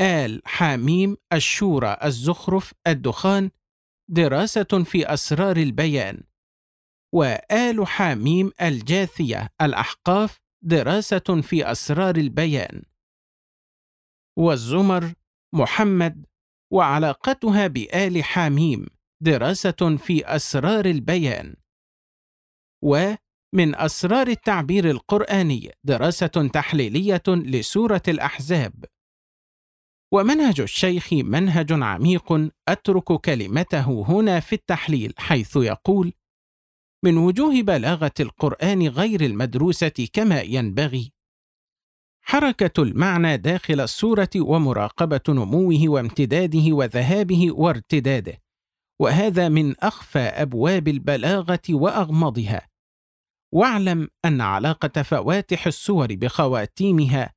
آل 0.00 0.42
حاميم 0.44 1.16
الشورى 1.32 1.96
الزخرف 2.04 2.72
الدخان 2.86 3.50
دراسة 4.10 4.84
في 4.84 5.14
أسرار 5.14 5.56
البيان 5.56 6.22
وآل 7.14 7.86
حاميم 7.86 8.52
الجاثية 8.62 9.48
الأحقاف 9.62 10.38
دراسة 10.64 11.40
في 11.42 11.72
أسرار 11.72 12.16
البيان 12.16 12.82
والزمر 14.38 15.12
محمد 15.54 16.26
وعلاقتها 16.72 17.66
بآل 17.66 18.24
حاميم 18.24 18.86
دراسة 19.22 19.96
في 19.96 20.26
أسرار 20.26 20.86
البيان. 20.86 21.56
ومن 22.82 23.74
أسرار 23.74 24.26
التعبير 24.28 24.90
القرآني 24.90 25.70
دراسة 25.84 26.26
تحليلية 26.52 27.22
لسورة 27.28 28.02
الأحزاب. 28.08 28.84
ومنهج 30.12 30.60
الشيخ 30.60 31.12
منهج 31.12 31.72
عميق 31.72 32.50
أترك 32.68 33.12
كلمته 33.12 34.04
هنا 34.08 34.40
في 34.40 34.52
التحليل 34.52 35.14
حيث 35.18 35.56
يقول 35.56 36.12
من 37.04 37.16
وجوه 37.16 37.62
بلاغة 37.62 38.12
القرآن 38.20 38.88
غير 38.88 39.20
المدروسة 39.20 40.08
كما 40.12 40.40
ينبغي 40.40 41.12
حركة 42.22 42.82
المعنى 42.82 43.36
داخل 43.36 43.80
السوره 43.80 44.30
ومراقبة 44.36 45.20
نموه 45.28 45.88
وامتداده 45.88 46.72
وذهابه 46.72 47.52
وارتداده 47.52 48.42
وهذا 49.00 49.48
من 49.48 49.80
أخفى 49.80 50.18
أبواب 50.18 50.88
البلاغة 50.88 51.60
وأغمضها. 51.70 52.68
واعلم 53.54 54.08
أن 54.24 54.40
علاقة 54.40 55.02
فواتح 55.02 55.66
السور 55.66 56.14
بخواتيمها 56.14 57.32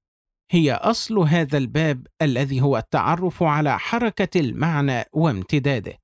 هي 0.52 0.74
أصل 0.74 1.20
هذا 1.20 1.58
الباب 1.58 2.08
الذي 2.22 2.62
هو 2.62 2.78
التعرف 2.78 3.44
على 3.44 3.80
حركة 3.80 4.40
المعنى 4.40 5.04
وامتداده. 5.14 5.98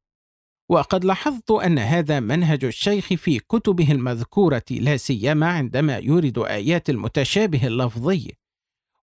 وقد 0.70 1.06
لاحظت 1.06 1.52
أن 1.52 1.80
هذا 1.80 2.20
منهج 2.20 2.66
الشيخ 2.66 3.14
في 3.14 3.40
كتبه 3.40 3.92
المذكورة 3.92 4.64
لا 4.72 4.98
سيما 4.98 5.48
عندما 5.48 5.98
يورد 5.98 6.40
آيات 6.40 6.90
المتشابه 6.90 7.68
اللفظي. 7.68 8.41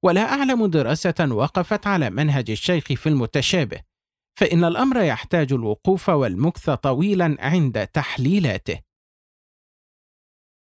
ولا 0.04 0.32
أعلم 0.32 0.66
دراسة 0.66 1.28
وقفت 1.30 1.86
على 1.86 2.10
منهج 2.10 2.50
الشيخ 2.50 2.84
في 2.84 3.08
المتشابه 3.08 3.80
فإن 4.38 4.64
الأمر 4.64 5.02
يحتاج 5.02 5.52
الوقوف 5.52 6.08
والمكث 6.08 6.70
طويلا 6.70 7.36
عند 7.38 7.86
تحليلاته. 7.86 8.80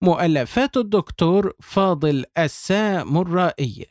مؤلفات 0.04 0.78
الدكتور 0.78 1.54
فاضل 1.62 2.26
السامرائي 2.38 3.86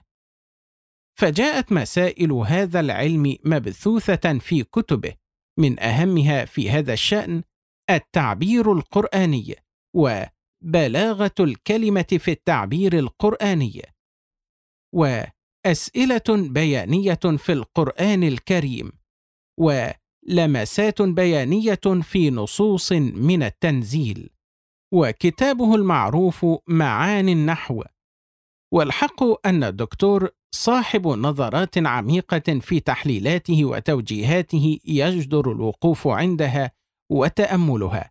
فجاءت 1.18 1.72
مسائل 1.72 2.32
هذا 2.32 2.80
العلم 2.80 3.36
مبثوثة 3.44 4.38
في 4.38 4.64
كتبه 4.64 5.14
من 5.58 5.80
أهمها 5.80 6.44
في 6.44 6.70
هذا 6.70 6.92
الشأن 6.92 7.42
التعبير 7.90 8.72
القرآني 8.72 9.54
وبلاغة 9.96 11.34
الكلمة 11.40 12.18
في 12.18 12.30
التعبير 12.30 12.98
القرآني. 12.98 13.82
وأسئلة 14.94 16.22
بيانية 16.28 17.18
في 17.36 17.52
القرآن 17.52 18.22
الكريم 18.22 18.92
ولمسات 19.60 21.02
بيانية 21.02 21.80
في 22.02 22.30
نصوص 22.30 22.92
من 22.92 23.42
التنزيل 23.42 24.30
وكتابه 24.94 25.74
المعروف 25.74 26.46
معاني 26.68 27.32
النحو 27.32 27.82
والحق 28.72 29.46
أن 29.46 29.64
الدكتور 29.64 30.28
صاحب 30.54 31.06
نظرات 31.06 31.78
عميقة 31.78 32.58
في 32.60 32.80
تحليلاته 32.80 33.64
وتوجيهاته 33.64 34.78
يجدر 34.84 35.52
الوقوف 35.52 36.08
عندها 36.08 36.70
وتأملها. 37.10 38.10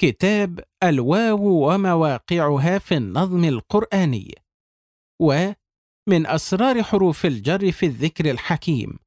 كتاب 0.00 0.60
الواو 0.82 1.70
ومواقعها 1.70 2.78
في 2.78 2.96
النظم 2.96 3.44
القرآني، 3.44 4.34
ومن 5.20 6.26
أسرار 6.26 6.82
حروف 6.82 7.26
الجر 7.26 7.72
في 7.72 7.86
الذكر 7.86 8.30
الحكيم، 8.30 8.98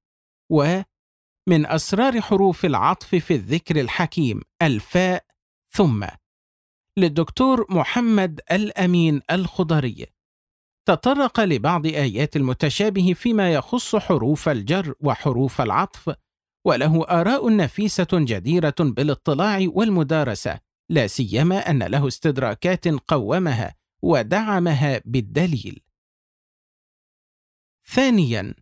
ومن 0.52 1.65
أسرار 1.65 2.22
حروف 2.22 2.65
العطف 2.65 3.15
في 3.15 3.34
الذكر 3.34 3.82
الحكيم 3.82 4.41
الفاء 4.62 5.26
ثم 5.72 6.08
للدكتور 6.98 7.65
محمد 7.70 8.41
الأمين 8.52 9.22
الخضري 9.32 10.06
تطرق 10.88 11.39
لبعض 11.39 11.86
آيات 11.86 12.36
المتشابه 12.36 13.13
فيما 13.13 13.54
يخص 13.54 13.96
حروف 13.96 14.50
الجر 14.50 14.93
وحروف 15.00 15.62
العطف 15.62 16.15
وله 16.65 17.04
آراء 17.04 17.56
نفيسة 17.56 18.08
جديرة 18.13 18.76
بالاطلاع 18.80 19.67
والمدارسة 19.67 20.60
لا 20.89 21.08
سيما 21.08 21.70
أن 21.70 21.84
له 21.84 22.08
استدراكات 22.08 22.88
قومها 22.88 23.76
ودعمها 24.02 25.02
بالدليل. 25.06 25.87
ثانياً: 27.89 28.54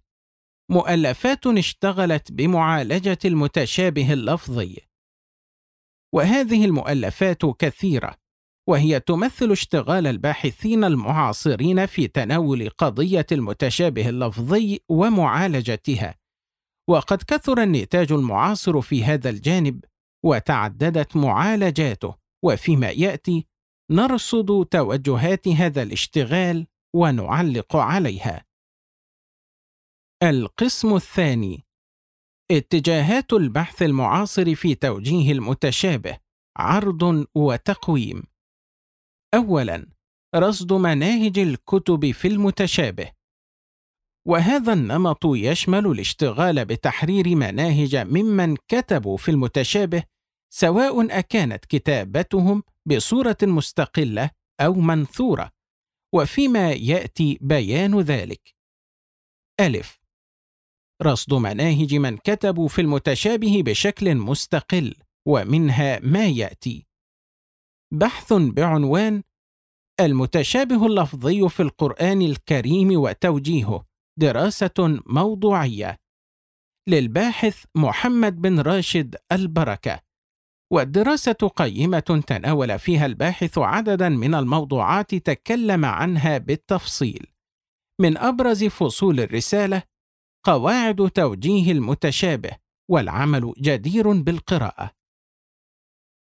مؤلفات 0.72 1.48
اشتغلت 1.48 2.32
بمعالجة 2.32 3.18
المتشابه 3.26 4.14
اللفظي. 4.14 4.78
وهذه 6.14 6.66
المؤلفات 6.66 7.46
كثيرة، 7.46 8.16
وهي 8.70 9.00
تمثل 9.00 9.52
اشتغال 9.52 10.08
الباحثين 10.08 10.84
المعاصرين 10.84 11.86
في 11.86 12.08
تناول 12.08 12.70
قضية 12.70 13.26
المتشابه 13.32 14.10
اللفظي 14.10 14.80
ومعالجتها. 14.90 16.16
وقد 16.90 17.24
كثر 17.24 17.64
النتاج 17.64 18.12
المعاصر 18.12 18.82
في 18.82 19.04
هذا 19.04 19.30
الجانب 19.30 19.84
وتعددت 20.26 21.16
معالجاته. 21.16 22.16
وفيما 22.46 22.90
يأتي 22.90 23.46
نرصد 23.92 24.66
توجهات 24.66 25.48
هذا 25.48 25.82
الاشتغال 25.82 26.68
ونعلق 26.96 27.76
عليها. 27.76 28.45
القسم 30.30 30.96
الثاني. 30.96 31.66
اتجاهات 32.52 33.34
البحث 33.34 33.82
المعاصر 33.82 34.56
في 34.56 34.76
توجيه 34.76 35.32
المتشابه 35.32 36.18
عرض 36.58 37.28
وتقويم. 37.36 38.24
أولاً 39.34 39.90
رصد 40.36 40.74
مناهج 40.74 41.40
الكتب 41.40 42.12
في 42.12 42.28
المتشابه. 42.28 43.12
وهذا 44.28 44.74
النمط 44.74 45.26
يشمل 45.26 45.86
الاشتغال 45.88 46.66
بتحرير 46.66 47.36
مناهج 47.36 47.96
ممن 47.96 48.56
كتبوا 48.56 49.18
في 49.18 49.32
المتشابه 49.32 50.04
سواء 50.54 51.20
أكانت 51.20 51.66
كتابتهم 51.66 52.64
بصورة 52.86 53.38
مستقلة 53.44 54.30
أو 54.60 54.74
منثورة 54.74 55.52
وفيما 56.14 56.72
يأتي 56.72 57.38
بيان 57.42 58.00
ذلك. 58.00 58.56
ألف 59.60 60.05
رصد 61.04 61.34
مناهج 61.34 61.96
من 61.96 62.18
كتبوا 62.18 62.68
في 62.68 62.82
المتشابه 62.82 63.64
بشكل 63.66 64.16
مستقل 64.16 64.96
ومنها 65.28 66.00
ما 66.00 66.26
يأتي. 66.26 66.88
بحث 67.94 68.34
بعنوان 68.34 69.24
المتشابه 70.00 70.86
اللفظي 70.86 71.50
في 71.50 71.60
القرآن 71.60 72.22
الكريم 72.22 73.00
وتوجيهه. 73.00 73.86
دراسة 74.20 75.02
موضوعية. 75.06 75.98
للباحث 76.90 77.66
محمد 77.76 78.42
بن 78.42 78.60
راشد 78.60 79.16
البركة. 79.32 80.00
والدراسة 80.74 81.52
قيمة 81.56 82.24
تناول 82.28 82.80
فيها 82.80 83.06
الباحث 83.06 83.58
عددا 83.58 84.10
من 84.10 84.36
الموضوعات 84.36 85.16
تكلم 85.16 85.86
عنها 85.86 86.38
بالتفصيل. 86.38 87.28
من 88.02 88.18
أبرز 88.18 88.64
فصول 88.64 89.20
الرسالة 89.20 89.84
قواعد 90.46 91.10
توجيه 91.10 91.72
المتشابه 91.72 92.52
والعمل 92.90 93.54
جدير 93.58 94.12
بالقراءة. 94.12 94.92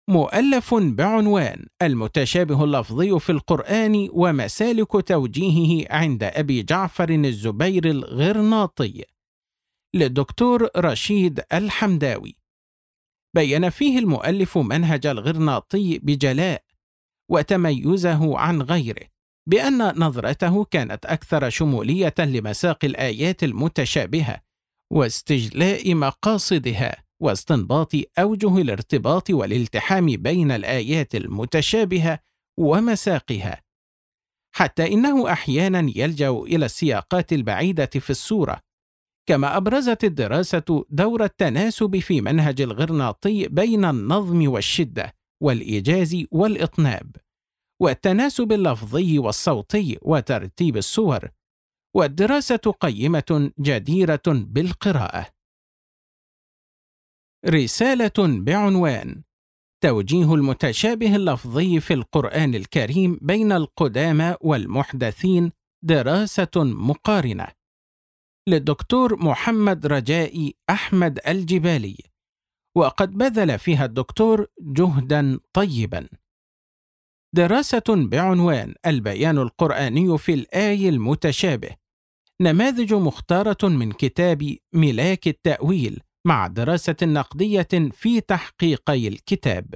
مؤلف 0.10 0.74
بعنوان 0.74 1.68
المتشابه 1.82 2.64
اللفظي 2.64 3.20
في 3.20 3.32
القرآن 3.32 4.10
ومسالك 4.12 5.08
توجيهه 5.08 5.88
عند 5.90 6.24
أبي 6.24 6.64
جعفر 6.64 7.10
الزبير 7.10 7.86
الغرناطي. 7.86 9.04
للدكتور 9.96 10.70
رشيد 10.78 11.44
الحمداوي. 11.54 12.36
بين 13.36 13.70
فيه 13.70 14.00
المؤلف 14.00 14.58
منهج 14.58 15.06
الغرناطي 15.08 16.00
بجلاء 16.00 16.64
وتميزه 17.32 18.38
عن 18.38 18.62
غيره. 18.62 19.15
بأن 19.50 20.00
نظرته 20.00 20.64
كانت 20.64 21.06
أكثر 21.06 21.50
شمولية 21.50 22.14
لمساق 22.20 22.86
الآيات 22.86 23.44
المتشابهة 23.44 24.42
واستجلاء 24.94 25.96
مقاصدها 25.96 27.04
واستنباط 27.22 27.92
أوجه 28.20 28.58
الارتباط 28.58 29.30
والالتحام 29.30 30.06
بين 30.06 30.52
الآيات 30.52 31.16
المتشابهة 31.16 32.20
ومساقها. 32.60 33.62
حتى 34.56 34.94
إنه 34.94 35.32
أحيانا 35.32 35.92
يلجأ 35.96 36.30
إلى 36.30 36.66
السياقات 36.66 37.34
البعيدة 37.34 37.86
في 37.86 38.10
السورة 38.10 38.60
كما 39.30 39.58
أبرزت 39.58 40.04
الدراسة 40.04 40.86
دور 40.90 41.24
التناسب 41.24 42.00
في 42.00 42.22
منهج 42.22 42.62
الغرناطي 42.62 43.48
بين 43.48 43.86
النظم 43.86 44.48
والشدة 44.48 45.16
والإيجاز 45.44 46.26
والإطناب. 46.32 47.25
والتناسب 47.82 48.52
اللفظي 48.52 49.20
والصوتي 49.20 49.98
وترتيب 50.02 50.78
الصور 50.78 51.30
والدراسة 51.96 52.74
قيمة 52.80 53.52
جديرة 53.60 54.22
بالقراءة. 54.28 55.28
رسالة 57.46 58.14
بعنوان 58.18 59.24
توجيه 59.84 60.34
المتشابه 60.34 61.16
اللفظي 61.16 61.80
في 61.80 61.94
القرآن 61.94 62.56
الكريم 62.56 63.20
بين 63.22 63.52
القدامى 63.52 64.36
والمحدثين 64.42 65.52
دراسة 65.84 66.52
مقارنة. 66.56 67.48
للدكتور 68.48 69.16
محمد 69.24 69.88
رجائي 69.88 70.56
أحمد 70.70 71.20
الجبالي. 71.28 71.98
وقد 72.78 73.12
بذل 73.12 73.60
فيها 73.60 73.86
الدكتور 73.86 74.48
جهدا 74.62 75.40
طيبا. 75.54 76.08
دراسة 77.36 77.84
بعنوان 77.90 78.76
البيان 78.86 79.38
القرآني 79.38 80.18
في 80.18 80.34
الآي 80.34 80.90
المتشابه. 80.90 81.70
نماذج 82.42 82.94
مختارة 82.94 83.68
من 83.68 83.92
كتاب 83.92 84.58
ملاك 84.74 85.28
التأويل 85.28 86.02
مع 86.26 86.48
دراسة 86.48 86.96
نقدية 87.04 87.68
في 87.92 88.22
تحقيقي 88.22 89.08
الكتاب. 89.08 89.74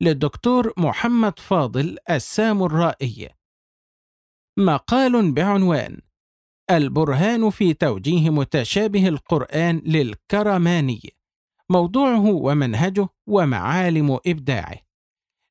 للدكتور 0.00 0.72
محمد 0.76 1.38
فاضل 1.38 1.98
السامرائي 2.10 3.28
مقال 4.58 5.32
بعنوان 5.32 6.00
البرهان 6.70 7.50
في 7.50 7.74
توجيه 7.74 8.30
متشابه 8.30 9.08
القرآن 9.08 9.82
للكرماني. 9.86 11.00
موضوعه 11.70 12.26
ومنهجه 12.26 13.08
ومعالم 13.26 14.18
إبداعه. 14.26 14.76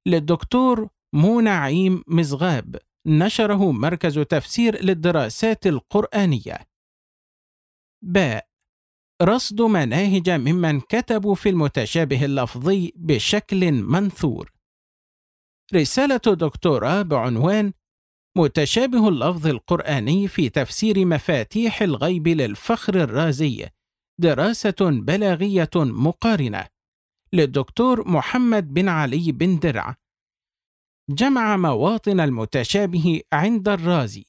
للدكتور 0.07 0.96
مو 1.13 1.39
نعيم 1.39 2.03
مزغاب 2.07 2.75
نشره 3.05 3.71
مركز 3.71 4.19
تفسير 4.19 4.83
للدراسات 4.83 5.67
القرآنية. 5.67 6.67
باء 8.01 8.47
رصد 9.21 9.61
مناهج 9.61 10.29
ممن 10.29 10.79
كتبوا 10.79 11.35
في 11.35 11.49
المتشابه 11.49 12.25
اللفظي 12.25 12.93
بشكل 12.95 13.71
منثور. 13.71 14.51
رسالة 15.75 16.17
دكتوراه 16.17 17.01
بعنوان 17.01 17.73
متشابه 18.37 19.09
اللفظ 19.09 19.47
القرآني 19.47 20.27
في 20.27 20.49
تفسير 20.49 21.05
مفاتيح 21.05 21.81
الغيب 21.81 22.27
للفخر 22.27 22.95
الرازي. 22.95 23.69
دراسة 24.19 24.75
بلاغية 24.81 25.69
مقارنة. 25.75 26.67
للدكتور 27.33 28.07
محمد 28.07 28.73
بن 28.73 28.89
علي 28.89 29.31
بن 29.31 29.59
درع. 29.59 29.95
جمع 31.09 31.57
مواطن 31.57 32.19
المتشابه 32.19 33.21
عند 33.33 33.69
الرازي 33.69 34.25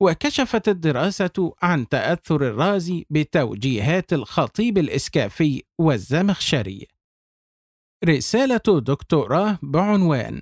وكشفت 0.00 0.68
الدراسة 0.68 1.54
عن 1.62 1.88
تأثر 1.88 2.36
الرازي 2.36 3.06
بتوجيهات 3.10 4.12
الخطيب 4.12 4.78
الإسكافي 4.78 5.62
والزمخشري. 5.78 6.86
رسالة 8.04 8.80
دكتوراه 8.80 9.58
بعنوان 9.62 10.40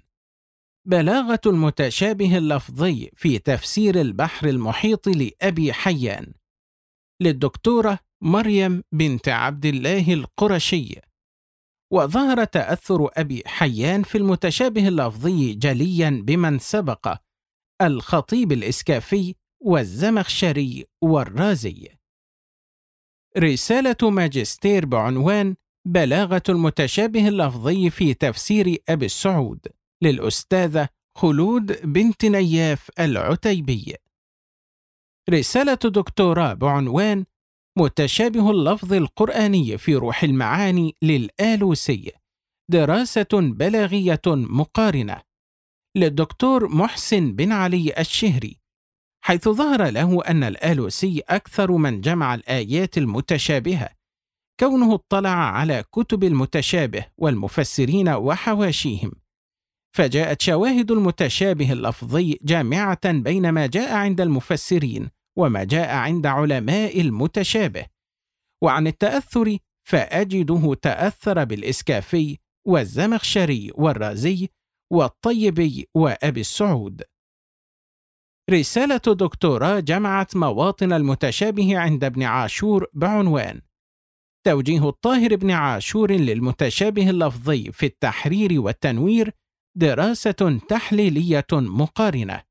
بلاغة 0.86 1.40
المتشابه 1.46 2.38
اللفظي 2.38 3.10
في 3.16 3.38
تفسير 3.38 4.00
البحر 4.00 4.48
المحيط 4.48 5.08
لأبي 5.08 5.72
حيان. 5.72 6.34
للدكتورة 7.20 7.98
مريم 8.22 8.82
بنت 8.92 9.28
عبد 9.28 9.66
الله 9.66 10.14
القرشي. 10.14 11.00
وظهر 11.92 12.44
تأثر 12.44 13.08
أبي 13.12 13.42
حيان 13.46 14.02
في 14.02 14.18
المتشابه 14.18 14.88
اللفظي 14.88 15.54
جليا 15.54 16.22
بمن 16.26 16.58
سبق 16.58 17.16
الخطيب 17.82 18.52
الإسكافي 18.52 19.34
والزمخشري 19.60 20.84
والرازي. 21.02 21.88
رسالة 23.38 24.10
ماجستير 24.10 24.86
بعنوان 24.86 25.56
بلاغة 25.88 26.42
المتشابه 26.48 27.28
اللفظي 27.28 27.90
في 27.90 28.14
تفسير 28.14 28.76
أبي 28.88 29.06
السعود 29.06 29.66
للأستاذة 30.02 30.88
خلود 31.16 31.92
بنت 31.92 32.24
نياف 32.24 32.90
العتيبي. 33.00 33.94
رسالة 35.30 35.74
دكتوراه 35.74 36.52
بعنوان 36.54 37.24
متشابه 37.78 38.50
اللفظ 38.50 38.92
القرآني 38.92 39.78
في 39.78 39.94
روح 39.94 40.22
المعاني 40.24 40.94
للآلوسي 41.02 42.12
دراسة 42.70 43.28
بلاغية 43.32 44.20
مقارنة. 44.26 45.20
للدكتور 45.96 46.68
محسن 46.68 47.32
بن 47.32 47.52
علي 47.52 47.94
الشهري 47.98 48.60
حيث 49.24 49.48
ظهر 49.48 49.90
له 49.90 50.22
أن 50.24 50.44
الآلوسي 50.44 51.22
أكثر 51.28 51.72
من 51.72 52.00
جمع 52.00 52.34
الآيات 52.34 52.98
المتشابهة 52.98 53.88
كونه 54.60 54.94
اطلع 54.94 55.30
على 55.30 55.84
كتب 55.92 56.24
المتشابه 56.24 57.06
والمفسرين 57.18 58.08
وحواشيهم. 58.08 59.12
فجاءت 59.96 60.42
شواهد 60.42 60.90
المتشابه 60.90 61.72
اللفظي 61.72 62.38
جامعة 62.42 63.12
بين 63.12 63.48
ما 63.48 63.66
جاء 63.66 63.94
عند 63.94 64.20
المفسرين 64.20 65.10
وما 65.38 65.64
جاء 65.64 65.94
عند 65.94 66.26
علماء 66.26 67.00
المتشابه. 67.00 67.86
وعن 68.62 68.86
التأثر 68.86 69.58
فأجده 69.88 70.74
تأثر 70.74 71.44
بالإسكافي 71.44 72.38
والزمخشري 72.66 73.70
والرازي 73.74 74.48
والطيبي 74.92 75.88
وأبي 75.94 76.40
السعود. 76.40 77.02
رسالة 78.50 79.00
دكتوراه 79.06 79.80
جمعت 79.80 80.36
مواطن 80.36 80.92
المتشابه 80.92 81.78
عند 81.78 82.04
ابن 82.04 82.22
عاشور 82.22 82.86
بعنوان 82.92 83.60
توجيه 84.46 84.88
الطاهر 84.88 85.36
بن 85.36 85.50
عاشور 85.50 86.12
للمتشابه 86.12 87.10
اللفظي 87.10 87.72
في 87.72 87.86
التحرير 87.86 88.60
والتنوير 88.60 89.32
دراسة 89.76 90.60
تحليلية 90.68 91.46
مقارنة. 91.52 92.42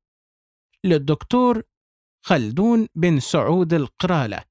للدكتور 0.84 1.64
خلدون 2.26 2.88
بن 2.96 3.20
سعود 3.20 3.74
القرالة. 3.74 4.44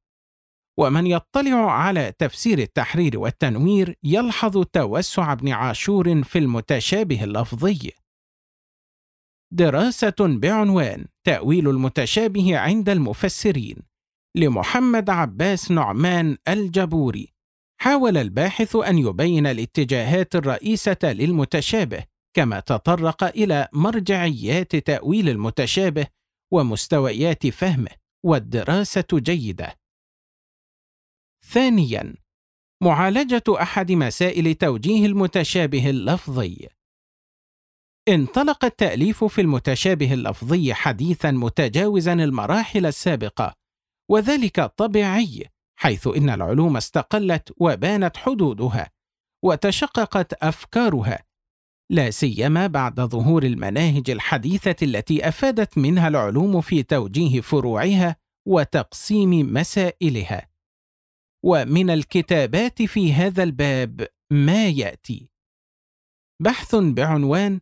ومن 0.78 1.06
يطلع 1.06 1.72
على 1.72 2.12
تفسير 2.18 2.58
التحرير 2.58 3.18
والتنوير 3.18 3.94
يلحظ 4.04 4.64
توسع 4.72 5.32
ابن 5.32 5.48
عاشور 5.48 6.22
في 6.22 6.38
المتشابه 6.38 7.24
اللفظي. 7.24 7.90
دراسة 9.52 10.14
بعنوان 10.20 11.06
تأويل 11.26 11.68
المتشابه 11.68 12.58
عند 12.58 12.88
المفسرين 12.88 13.76
لمحمد 14.36 15.10
عباس 15.10 15.70
نعمان 15.70 16.36
الجبوري. 16.48 17.32
حاول 17.80 18.16
الباحث 18.16 18.76
أن 18.76 18.98
يبين 18.98 19.46
الاتجاهات 19.46 20.34
الرئيسة 20.34 20.98
للمتشابه 21.04 22.04
كما 22.36 22.60
تطرق 22.60 23.24
إلى 23.24 23.68
مرجعيات 23.72 24.76
تأويل 24.76 25.28
المتشابه 25.28 26.06
ومستويات 26.52 27.46
فهمه 27.46 27.90
والدراسة 28.24 29.04
جيدة. 29.12 29.78
ثانياً، 31.44 32.14
معالجة 32.82 33.42
أحد 33.48 33.92
مسائل 33.92 34.54
توجيه 34.54 35.06
المتشابه 35.06 35.90
اللفظي. 35.90 36.68
انطلق 38.08 38.64
التأليف 38.64 39.24
في 39.24 39.40
المتشابه 39.40 40.12
اللفظي 40.14 40.74
حديثاً 40.74 41.30
متجاوزاً 41.30 42.12
المراحل 42.12 42.86
السابقة، 42.86 43.54
وذلك 44.10 44.60
طبيعي 44.60 45.44
حيث 45.78 46.06
إن 46.06 46.30
العلوم 46.30 46.76
استقلت 46.76 47.52
وبانت 47.56 48.16
حدودها، 48.16 48.90
وتشققت 49.44 50.32
أفكارها 50.32 51.24
لا 51.92 52.10
سيما 52.10 52.66
بعد 52.66 53.00
ظهور 53.00 53.42
المناهج 53.42 54.10
الحديثة 54.10 54.76
التي 54.82 55.28
أفادت 55.28 55.78
منها 55.78 56.08
العلوم 56.08 56.60
في 56.60 56.82
توجيه 56.82 57.40
فروعها 57.40 58.16
وتقسيم 58.48 59.52
مسائلها. 59.52 60.48
ومن 61.44 61.90
الكتابات 61.90 62.82
في 62.82 63.12
هذا 63.12 63.42
الباب 63.42 64.06
ما 64.30 64.68
يأتي: 64.68 65.30
بحث 66.42 66.74
بعنوان 66.74 67.60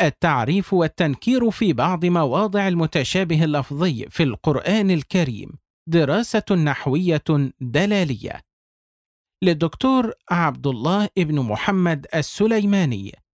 التعريف 0.00 0.72
والتنكير 0.72 1.50
في 1.50 1.72
بعض 1.72 2.04
مواضع 2.04 2.68
المتشابه 2.68 3.44
اللفظي 3.44 4.06
في 4.10 4.22
القرآن 4.22 4.90
الكريم 4.90 5.58
دراسة 5.88 6.44
نحوية 6.64 7.24
دلالية. 7.60 8.42
للدكتور 9.44 10.12
عبد 10.30 10.66
الله 10.66 11.08
ابن 11.18 11.40
محمد 11.40 12.06
السليماني. 12.14 13.25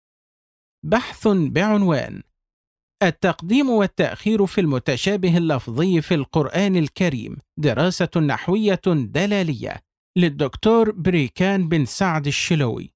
بحث 0.86 1.28
بعنوان 1.28 2.24
التقديم 3.04 3.70
والتأخير 3.70 4.46
في 4.46 4.62
المتشابه 4.62 5.38
اللفظي 5.38 6.02
في 6.02 6.14
القرآن 6.14 6.76
الكريم 6.76 7.38
دراسة 7.58 8.10
نحوية 8.18 8.82
دلالية 8.88 9.82
للدكتور 10.18 10.92
بريكان 10.92 11.70
بن 11.70 11.86
سعد 11.86 12.28
الشلوي. 12.28 12.94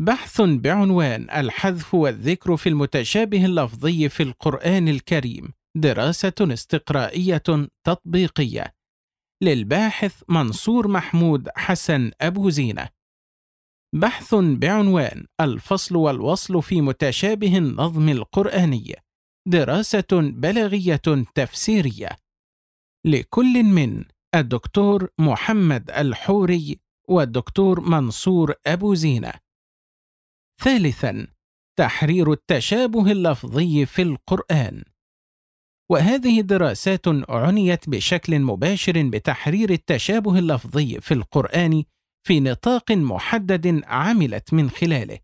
بحث 0.00 0.40
بعنوان 0.40 1.30
الحذف 1.30 1.94
والذكر 1.94 2.56
في 2.56 2.68
المتشابه 2.68 3.44
اللفظي 3.44 4.08
في 4.08 4.22
القرآن 4.22 4.88
الكريم 4.88 5.52
دراسة 5.76 6.34
استقرائية 6.40 7.42
تطبيقية. 7.86 8.74
للباحث 9.42 10.22
منصور 10.28 10.88
محمود 10.88 11.48
حسن 11.56 12.10
أبو 12.20 12.50
زينة. 12.50 12.88
بحث 14.00 14.34
بعنوان 14.34 15.26
الفصل 15.40 15.96
والوصل 15.96 16.62
في 16.62 16.80
متشابه 16.80 17.58
النظم 17.58 18.08
القرآني 18.08 18.94
دراسة 19.48 20.06
بلاغية 20.12 21.24
تفسيرية 21.34 22.08
لكل 23.06 23.62
من 23.62 24.04
الدكتور 24.34 25.08
محمد 25.18 25.90
الحوري 25.90 26.80
والدكتور 27.08 27.80
منصور 27.80 28.54
أبو 28.66 28.94
زينة. 28.94 29.32
ثالثاً: 30.64 31.26
تحرير 31.78 32.32
التشابه 32.32 33.12
اللفظي 33.12 33.86
في 33.86 34.02
القرآن. 34.02 34.84
وهذه 35.90 36.40
دراسات 36.40 37.08
عنيت 37.28 37.88
بشكل 37.88 38.38
مباشر 38.40 39.02
بتحرير 39.08 39.70
التشابه 39.70 40.38
اللفظي 40.38 41.00
في 41.00 41.14
القرآن 41.14 41.84
في 42.26 42.40
نطاق 42.40 42.92
محدد 42.92 43.82
عملت 43.84 44.54
من 44.54 44.70
خلاله. 44.70 45.18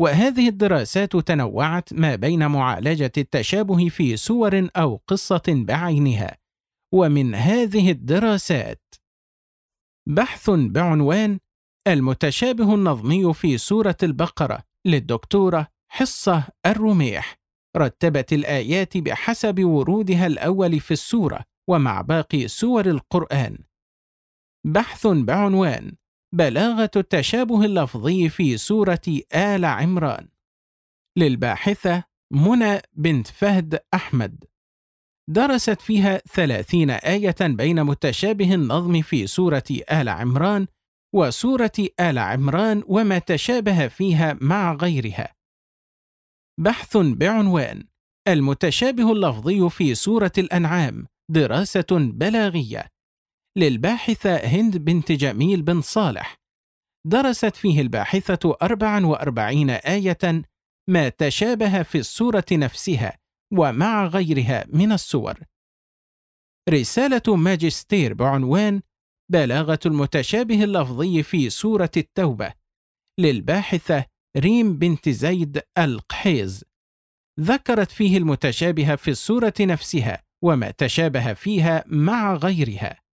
وهذه 0.00 0.48
الدراسات 0.48 1.16
تنوعت 1.16 1.92
ما 1.92 2.16
بين 2.16 2.46
معالجة 2.46 3.12
التشابه 3.18 3.88
في 3.88 4.16
سور 4.16 4.68
أو 4.76 5.00
قصة 5.06 5.42
بعينها 5.48 6.38
ومن 6.94 7.34
هذه 7.34 7.90
الدراسات 7.90 8.94
بحث 10.08 10.50
بعنوان 10.50 11.38
المتشابه 11.88 12.74
النظمي 12.74 13.34
في 13.34 13.58
سورة 13.58 13.96
البقرة 14.02 14.62
للدكتورة 14.86 15.66
حصة 15.90 16.44
الرميح 16.66 17.38
رتبت 17.76 18.32
الآيات 18.32 18.96
بحسب 18.96 19.64
ورودها 19.64 20.26
الأول 20.26 20.80
في 20.80 20.90
السورة 20.90 21.44
ومع 21.70 22.00
باقي 22.00 22.48
سور 22.48 22.86
القرآن. 22.86 23.67
بحث 24.66 25.06
بعنوان 25.06 25.92
بلاغة 26.34 26.90
التشابه 26.96 27.64
اللفظي 27.64 28.28
في 28.28 28.56
سورة 28.56 29.20
آل 29.34 29.64
عمران. 29.64 30.28
للباحثة 31.18 32.04
منى 32.32 32.80
بنت 32.92 33.26
فهد 33.26 33.80
أحمد. 33.94 34.44
درست 35.30 35.80
فيها 35.80 36.16
ثلاثين 36.16 36.90
آية 36.90 37.36
بين 37.40 37.84
متشابه 37.84 38.54
النظم 38.54 39.02
في 39.02 39.26
سورة 39.26 39.64
آل 39.92 40.08
عمران 40.08 40.66
وسورة 41.14 41.72
آل 42.00 42.18
عمران 42.18 42.82
وما 42.86 43.18
تشابه 43.18 43.88
فيها 43.88 44.38
مع 44.40 44.72
غيرها. 44.72 45.34
بحث 46.60 46.96
بعنوان 46.96 47.84
المتشابه 48.28 49.12
اللفظي 49.12 49.70
في 49.70 49.94
سورة 49.94 50.32
الأنعام 50.38 51.06
دراسة 51.30 51.86
بلاغية. 51.90 52.97
للباحثة 53.56 54.36
هند 54.36 54.76
بنت 54.76 55.12
جميل 55.12 55.62
بن 55.62 55.80
صالح 55.80 56.36
درست 57.06 57.56
فيه 57.56 57.80
الباحثة 57.80 58.56
44 58.62 59.70
آية 59.70 60.42
ما 60.88 61.08
تشابه 61.08 61.82
في 61.82 61.98
السورة 61.98 62.44
نفسها 62.52 63.18
ومع 63.52 64.06
غيرها 64.06 64.64
من 64.68 64.92
السور. 64.92 65.38
رسالة 66.68 67.36
ماجستير 67.36 68.14
بعنوان 68.14 68.82
بلاغة 69.32 69.78
المتشابه 69.86 70.64
اللفظي 70.64 71.22
في 71.22 71.50
سورة 71.50 71.90
التوبة 71.96 72.54
للباحثة 73.20 74.04
ريم 74.36 74.78
بنت 74.78 75.08
زيد 75.08 75.62
القحيز 75.78 76.64
ذكرت 77.40 77.90
فيه 77.90 78.18
المتشابه 78.18 78.96
في 78.96 79.10
السورة 79.10 79.54
نفسها 79.60 80.22
وما 80.44 80.70
تشابه 80.70 81.32
فيها 81.32 81.84
مع 81.86 82.34
غيرها. 82.34 83.07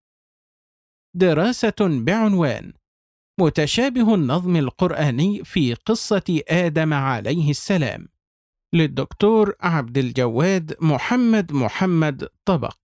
دراسة 1.17 1.75
بعنوان 1.79 2.73
متشابه 3.39 4.15
النظم 4.15 4.55
القرآني 4.55 5.43
في 5.43 5.73
قصة 5.73 6.41
آدم 6.47 6.93
عليه 6.93 7.49
السلام 7.49 8.07
للدكتور 8.73 9.55
عبد 9.61 9.97
الجواد 9.97 10.75
محمد 10.81 11.51
محمد 11.51 12.27
طبق. 12.45 12.77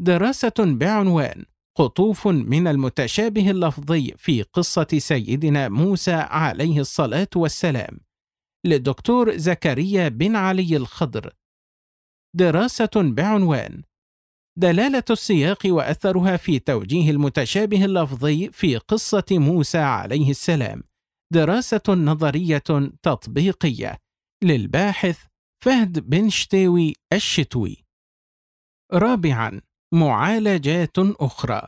دراسة 0.00 0.54
بعنوان 0.58 1.44
قطوف 1.76 2.26
من 2.28 2.66
المتشابه 2.66 3.50
اللفظي 3.50 4.14
في 4.18 4.42
قصة 4.42 4.88
سيدنا 4.98 5.68
موسى 5.68 6.14
عليه 6.14 6.80
الصلاة 6.80 7.28
والسلام 7.36 8.00
للدكتور 8.66 9.36
زكريا 9.36 10.08
بن 10.08 10.36
علي 10.36 10.76
الخضر. 10.76 11.32
دراسة 12.36 12.90
بعنوان 12.96 13.82
دلالة 14.58 15.04
السياق 15.10 15.58
وأثرها 15.66 16.36
في 16.36 16.58
توجيه 16.58 17.10
المتشابه 17.10 17.84
اللفظي 17.84 18.50
في 18.50 18.76
قصة 18.76 19.24
موسى 19.30 19.78
عليه 19.78 20.30
السلام 20.30 20.82
دراسة 21.32 21.82
نظرية 21.88 22.62
تطبيقية 23.02 23.98
للباحث 24.44 25.24
فهد 25.64 26.10
بن 26.10 26.30
شتاوي 26.30 26.94
الشتوي. 27.12 27.84
رابعاً: 28.92 29.60
معالجات 29.94 30.98
أخرى، 30.98 31.62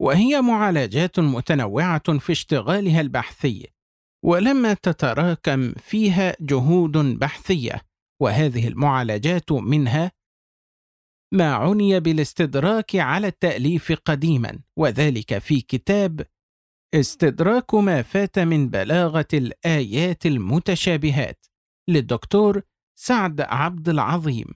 وهي 0.00 0.40
معالجات 0.40 1.20
متنوعة 1.20 2.18
في 2.18 2.32
اشتغالها 2.32 3.00
البحثي، 3.00 3.66
ولما 4.24 4.74
تتراكم 4.74 5.72
فيها 5.72 6.36
جهود 6.40 6.96
بحثية، 6.96 7.82
وهذه 8.22 8.68
المعالجات 8.68 9.52
منها 9.52 10.12
ما 11.32 11.54
عني 11.54 12.00
بالاستدراك 12.00 12.96
على 12.96 13.26
التأليف 13.26 13.92
قديما 14.04 14.58
وذلك 14.76 15.38
في 15.38 15.60
كتاب 15.60 16.26
استدراك 16.94 17.74
ما 17.74 18.02
فات 18.02 18.38
من 18.38 18.68
بلاغة 18.68 19.28
الآيات 19.34 20.26
المتشابهات 20.26 21.46
للدكتور 21.88 22.62
سعد 22.98 23.40
عبد 23.40 23.88
العظيم. 23.88 24.46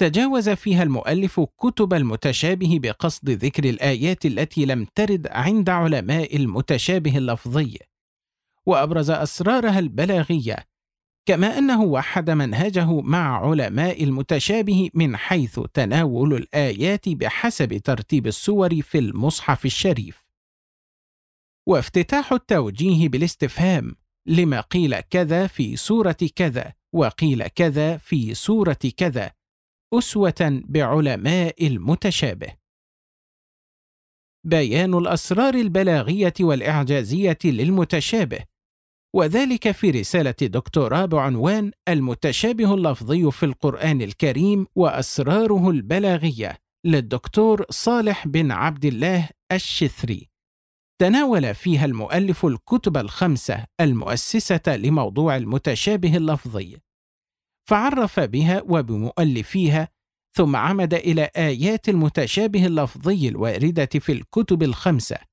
تجاوز 0.00 0.48
فيها 0.48 0.82
المؤلف 0.82 1.40
كتب 1.40 1.94
المتشابه 1.94 2.78
بقصد 2.82 3.30
ذكر 3.30 3.64
الآيات 3.64 4.26
التي 4.26 4.64
لم 4.64 4.86
ترد 4.94 5.26
عند 5.30 5.70
علماء 5.70 6.36
المتشابه 6.36 7.18
اللفظي 7.18 7.78
وأبرز 8.66 9.10
أسرارها 9.10 9.78
البلاغية 9.78 10.56
كما 11.28 11.58
أنه 11.58 11.82
وحد 11.82 12.30
منهجه 12.30 13.00
مع 13.00 13.48
علماء 13.48 14.04
المتشابه 14.04 14.90
من 14.94 15.16
حيث 15.16 15.60
تناول 15.74 16.34
الآيات 16.34 17.08
بحسب 17.08 17.76
ترتيب 17.76 18.26
السور 18.26 18.82
في 18.82 18.98
المصحف 18.98 19.64
الشريف. 19.64 20.26
وافتتاح 21.68 22.32
التوجيه 22.32 23.08
بالاستفهام 23.08 23.96
لما 24.26 24.60
قيل 24.60 25.00
كذا 25.00 25.46
في 25.46 25.76
سورة 25.76 26.16
كذا 26.36 26.72
وقيل 26.94 27.46
كذا 27.46 27.96
في 27.96 28.34
سورة 28.34 28.78
كذا 28.96 29.32
أسوة 29.94 30.62
بعلماء 30.64 31.66
المتشابه 31.66 32.56
بيان 34.44 34.94
الأسرار 34.94 35.54
البلاغية 35.54 36.34
والإعجازية 36.40 37.38
للمتشابه 37.44 38.51
وذلك 39.14 39.70
في 39.70 39.90
رسالة 39.90 40.34
دكتوراه 40.42 41.04
بعنوان 41.04 41.72
المتشابه 41.88 42.74
اللفظي 42.74 43.30
في 43.30 43.46
القرآن 43.46 44.02
الكريم 44.02 44.66
وأسراره 44.74 45.70
البلاغية 45.70 46.58
للدكتور 46.86 47.64
صالح 47.70 48.26
بن 48.28 48.50
عبد 48.50 48.84
الله 48.84 49.28
الشثري. 49.52 50.28
تناول 51.00 51.54
فيها 51.54 51.84
المؤلف 51.84 52.46
الكتب 52.46 52.96
الخمسة 52.96 53.64
المؤسسة 53.80 54.76
لموضوع 54.76 55.36
المتشابه 55.36 56.16
اللفظي. 56.16 56.76
فعرف 57.68 58.20
بها 58.20 58.62
وبمؤلفيها 58.68 59.88
ثم 60.36 60.56
عمد 60.56 60.94
إلى 60.94 61.30
آيات 61.36 61.88
المتشابه 61.88 62.66
اللفظي 62.66 63.28
الواردة 63.28 63.88
في 64.00 64.12
الكتب 64.12 64.62
الخمسة. 64.62 65.31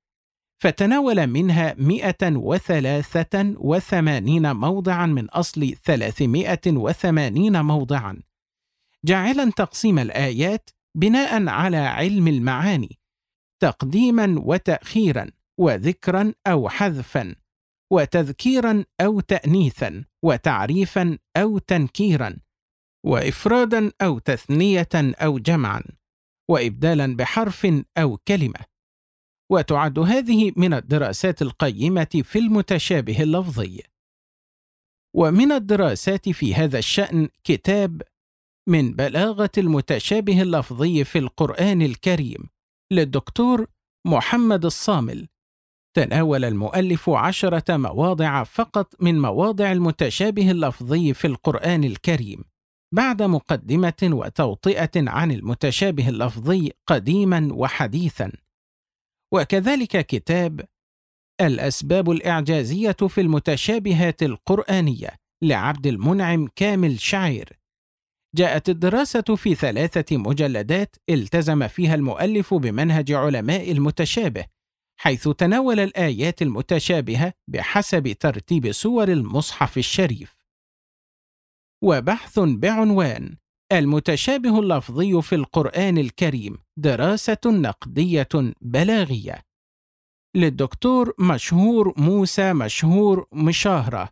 فتناول 0.62 1.28
منها 1.28 1.76
183 1.78 4.56
موضعا 4.56 5.06
من 5.06 5.30
أصل 5.30 5.76
380 5.84 7.62
موضعا. 7.62 8.22
جاعلا 9.06 9.52
تقسيم 9.52 10.00
الآيات 10.00 10.70
بناء 10.96 11.48
على 11.48 11.78
علم 11.78 12.28
المعاني 12.28 13.00
تقديما 13.62 14.36
وتأخيرا 14.38 15.32
وذكرا 15.58 16.34
أو 16.48 16.70
حذفا 16.70 17.36
وتذكيرا 17.92 18.86
أو 19.02 19.20
تأنيثا 19.20 20.04
وتعريفا 20.24 21.18
أو 21.38 21.58
تنكيرا 21.58 22.38
وإفرادا 23.06 23.92
أو 24.02 24.20
تثنية 24.20 24.90
أو 24.96 25.40
جمعا 25.40 25.82
وإبدالا 26.50 27.16
بحرف 27.16 27.68
أو 27.98 28.18
كلمة. 28.18 28.79
وتعد 29.52 30.00
هذه 30.00 30.52
من 30.56 30.74
الدراسات 30.74 31.42
القيمة 31.42 32.22
في 32.24 32.40
المتشابه 32.40 33.24
اللفظي. 33.24 33.84
ومن 35.16 35.52
الدراسات 35.52 36.30
في 36.30 36.56
هذا 36.56 36.78
الشأن 36.80 37.30
كتاب 37.44 38.02
من 38.68 38.94
بلاغة 38.94 39.52
المتشابه 39.58 40.42
اللفظي 40.42 41.04
في 41.04 41.20
القرآن 41.20 41.82
الكريم 41.82 42.50
للدكتور 42.92 43.68
محمد 44.08 44.66
الصامل. 44.66 45.28
تناول 45.94 46.46
المؤلف 46.46 47.10
عشرة 47.10 47.78
مواضع 47.78 48.44
فقط 48.44 49.02
من 49.02 49.22
مواضع 49.22 49.72
المتشابه 49.72 50.52
اللفظي 50.52 51.14
في 51.14 51.28
القرآن 51.28 51.84
الكريم 51.84 52.44
بعد 52.96 53.22
مقدمة 53.22 54.04
وتوطئة 54.04 54.92
عن 54.96 55.32
المتشابه 55.32 56.10
اللفظي 56.10 56.72
قديما 56.88 57.50
وحديثا. 57.52 58.32
وكذلك 59.34 60.06
كتاب 60.06 60.66
الأسباب 61.42 62.12
الإعجازية 62.12 62.92
في 62.92 63.22
المتشابهات 63.22 64.24
القرآنية 64.24 65.10
لعبد 65.44 65.88
المنعم 65.88 66.48
كامل 66.56 67.00
شعير. 67.00 67.60
جاءت 68.36 68.70
الدراسة 68.70 69.22
في 69.36 69.56
ثلاثة 69.56 70.18
مجلدات 70.18 70.96
التزم 71.10 71.68
فيها 71.68 71.96
المؤلف 71.96 72.54
بمنهج 72.54 73.12
علماء 73.12 73.72
المتشابه 73.72 74.46
حيث 75.00 75.28
تناول 75.28 75.80
الآيات 75.80 76.42
المتشابهة 76.42 77.34
بحسب 77.48 78.12
ترتيب 78.12 78.72
سور 78.72 79.08
المصحف 79.08 79.78
الشريف. 79.78 80.36
وبحث 81.84 82.40
بعنوان 82.40 83.38
المتشابه 83.72 84.60
اللفظي 84.60 85.22
في 85.22 85.36
القرآن 85.36 85.98
الكريم 85.98 86.58
دراسة 86.78 87.38
نقدية 87.46 88.28
بلاغية. 88.62 89.42
للدكتور 90.36 91.14
مشهور 91.20 91.94
موسى 91.98 92.54
مشهور 92.54 93.28
مشاهرة. 93.34 94.10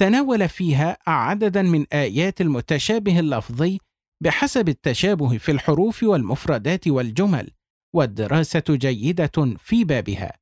تناول 0.00 0.48
فيها 0.48 0.98
عددا 1.06 1.62
من 1.62 1.86
آيات 1.92 2.40
المتشابه 2.40 3.18
اللفظي 3.18 3.78
بحسب 4.22 4.68
التشابه 4.68 5.38
في 5.38 5.52
الحروف 5.52 6.02
والمفردات 6.02 6.88
والجمل 6.88 7.50
والدراسة 7.94 8.64
جيدة 8.68 9.56
في 9.58 9.84
بابها. 9.84 10.32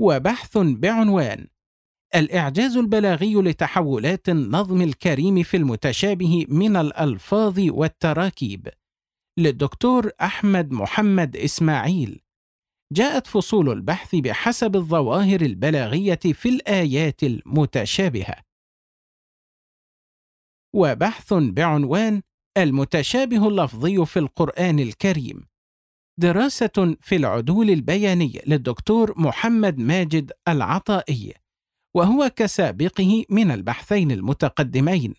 وبحث 0.00 0.58
بعنوان 0.58 1.46
الإعجاز 2.14 2.76
البلاغي 2.76 3.34
لتحولات 3.34 4.28
النظم 4.28 4.82
الكريم 4.82 5.42
في 5.42 5.56
المتشابه 5.56 6.46
من 6.48 6.76
الألفاظ 6.76 7.58
والتراكيب. 7.58 8.68
للدكتور 9.38 10.10
أحمد 10.20 10.72
محمد 10.72 11.36
إسماعيل. 11.36 12.20
جاءت 12.92 13.26
فصول 13.26 13.70
البحث 13.70 14.14
بحسب 14.14 14.76
الظواهر 14.76 15.40
البلاغية 15.40 16.18
في 16.32 16.48
الآيات 16.48 17.22
المتشابهة. 17.22 18.36
وبحث 20.74 21.32
بعنوان 21.34 22.22
المتشابه 22.58 23.48
اللفظي 23.48 24.06
في 24.06 24.18
القرآن 24.18 24.78
الكريم. 24.78 25.46
دراسة 26.20 26.96
في 27.00 27.16
العدول 27.16 27.70
البياني 27.70 28.42
للدكتور 28.46 29.20
محمد 29.20 29.78
ماجد 29.78 30.32
العطائي. 30.48 31.45
وهو 31.96 32.30
كسابقه 32.36 33.24
من 33.30 33.50
البحثين 33.50 34.10
المتقدمين 34.10 35.14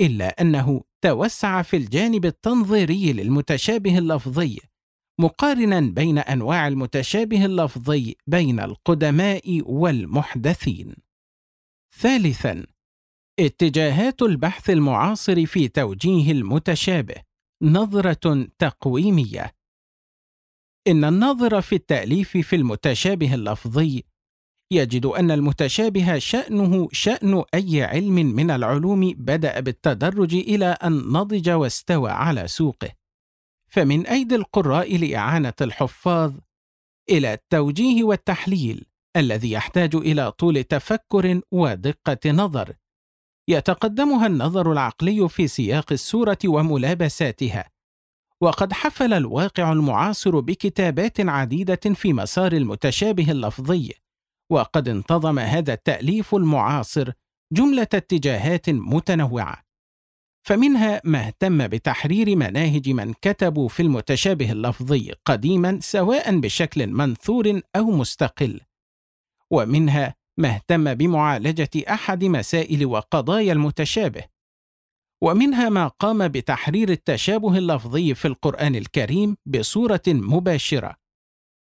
إلا 0.00 0.40
أنه 0.40 0.82
توسع 1.04 1.62
في 1.62 1.76
الجانب 1.76 2.26
التنظيري 2.26 3.12
للمتشابه 3.12 3.98
اللفظي 3.98 4.60
مقارنا 5.20 5.80
بين 5.80 6.18
أنواع 6.18 6.68
المتشابه 6.68 7.44
اللفظي 7.44 8.16
بين 8.26 8.60
القدماء 8.60 9.62
والمحدثين. 9.64 10.94
ثالثا 11.98 12.66
اتجاهات 13.40 14.22
البحث 14.22 14.70
المعاصر 14.70 15.46
في 15.46 15.68
توجيه 15.68 16.32
المتشابه 16.32 17.14
نظرة 17.62 18.48
تقويمية. 18.58 19.54
إن 20.86 21.04
الناظر 21.04 21.60
في 21.60 21.74
التأليف 21.74 22.36
في 22.36 22.56
المتشابه 22.56 23.34
اللفظي 23.34 24.04
يجد 24.72 25.06
أن 25.06 25.30
المتشابه 25.30 26.18
شأنه 26.18 26.88
شأن 26.92 27.44
أي 27.54 27.82
علم 27.82 28.14
من 28.14 28.50
العلوم 28.50 29.12
بدأ 29.16 29.60
بالتدرج 29.60 30.34
إلى 30.34 30.66
أن 30.66 30.92
نضج 30.92 31.50
واستوى 31.50 32.10
على 32.10 32.48
سوقه، 32.48 32.90
فمن 33.68 34.06
أيدي 34.06 34.34
القراء 34.34 34.96
لإعانة 34.96 35.52
الحفاظ 35.60 36.34
إلى 37.10 37.32
التوجيه 37.32 38.04
والتحليل 38.04 38.86
الذي 39.16 39.50
يحتاج 39.50 39.96
إلى 39.96 40.32
طول 40.32 40.64
تفكر 40.64 41.40
ودقة 41.52 42.30
نظر، 42.30 42.72
يتقدمها 43.48 44.26
النظر 44.26 44.72
العقلي 44.72 45.28
في 45.28 45.48
سياق 45.48 45.92
السورة 45.92 46.38
وملابساتها، 46.46 47.70
وقد 48.40 48.72
حفل 48.72 49.12
الواقع 49.12 49.72
المعاصر 49.72 50.40
بكتابات 50.40 51.20
عديدة 51.20 51.94
في 51.94 52.12
مسار 52.12 52.52
المتشابه 52.52 53.30
اللفظي. 53.30 53.92
وقد 54.50 54.88
انتظم 54.88 55.38
هذا 55.38 55.72
التأليف 55.72 56.34
المعاصر 56.34 57.12
جملة 57.52 57.82
اتجاهات 57.94 58.70
متنوعة. 58.70 59.62
فمنها 60.42 61.00
ما 61.04 61.26
اهتم 61.26 61.66
بتحرير 61.66 62.36
مناهج 62.36 62.88
من 62.88 63.12
كتبوا 63.12 63.68
في 63.68 63.82
المتشابه 63.82 64.52
اللفظي 64.52 65.12
قديما 65.24 65.78
سواء 65.82 66.40
بشكل 66.40 66.86
منثور 66.86 67.60
أو 67.76 67.90
مستقل. 67.90 68.60
ومنها 69.50 70.14
ما 70.38 70.48
اهتم 70.48 70.94
بمعالجة 70.94 71.70
أحد 71.88 72.24
مسائل 72.24 72.86
وقضايا 72.86 73.52
المتشابه. 73.52 74.24
ومنها 75.22 75.68
ما 75.68 75.88
قام 75.88 76.28
بتحرير 76.28 76.88
التشابه 76.90 77.58
اللفظي 77.58 78.14
في 78.14 78.28
القرآن 78.28 78.76
الكريم 78.76 79.36
بصورة 79.46 80.02
مباشرة. 80.08 80.96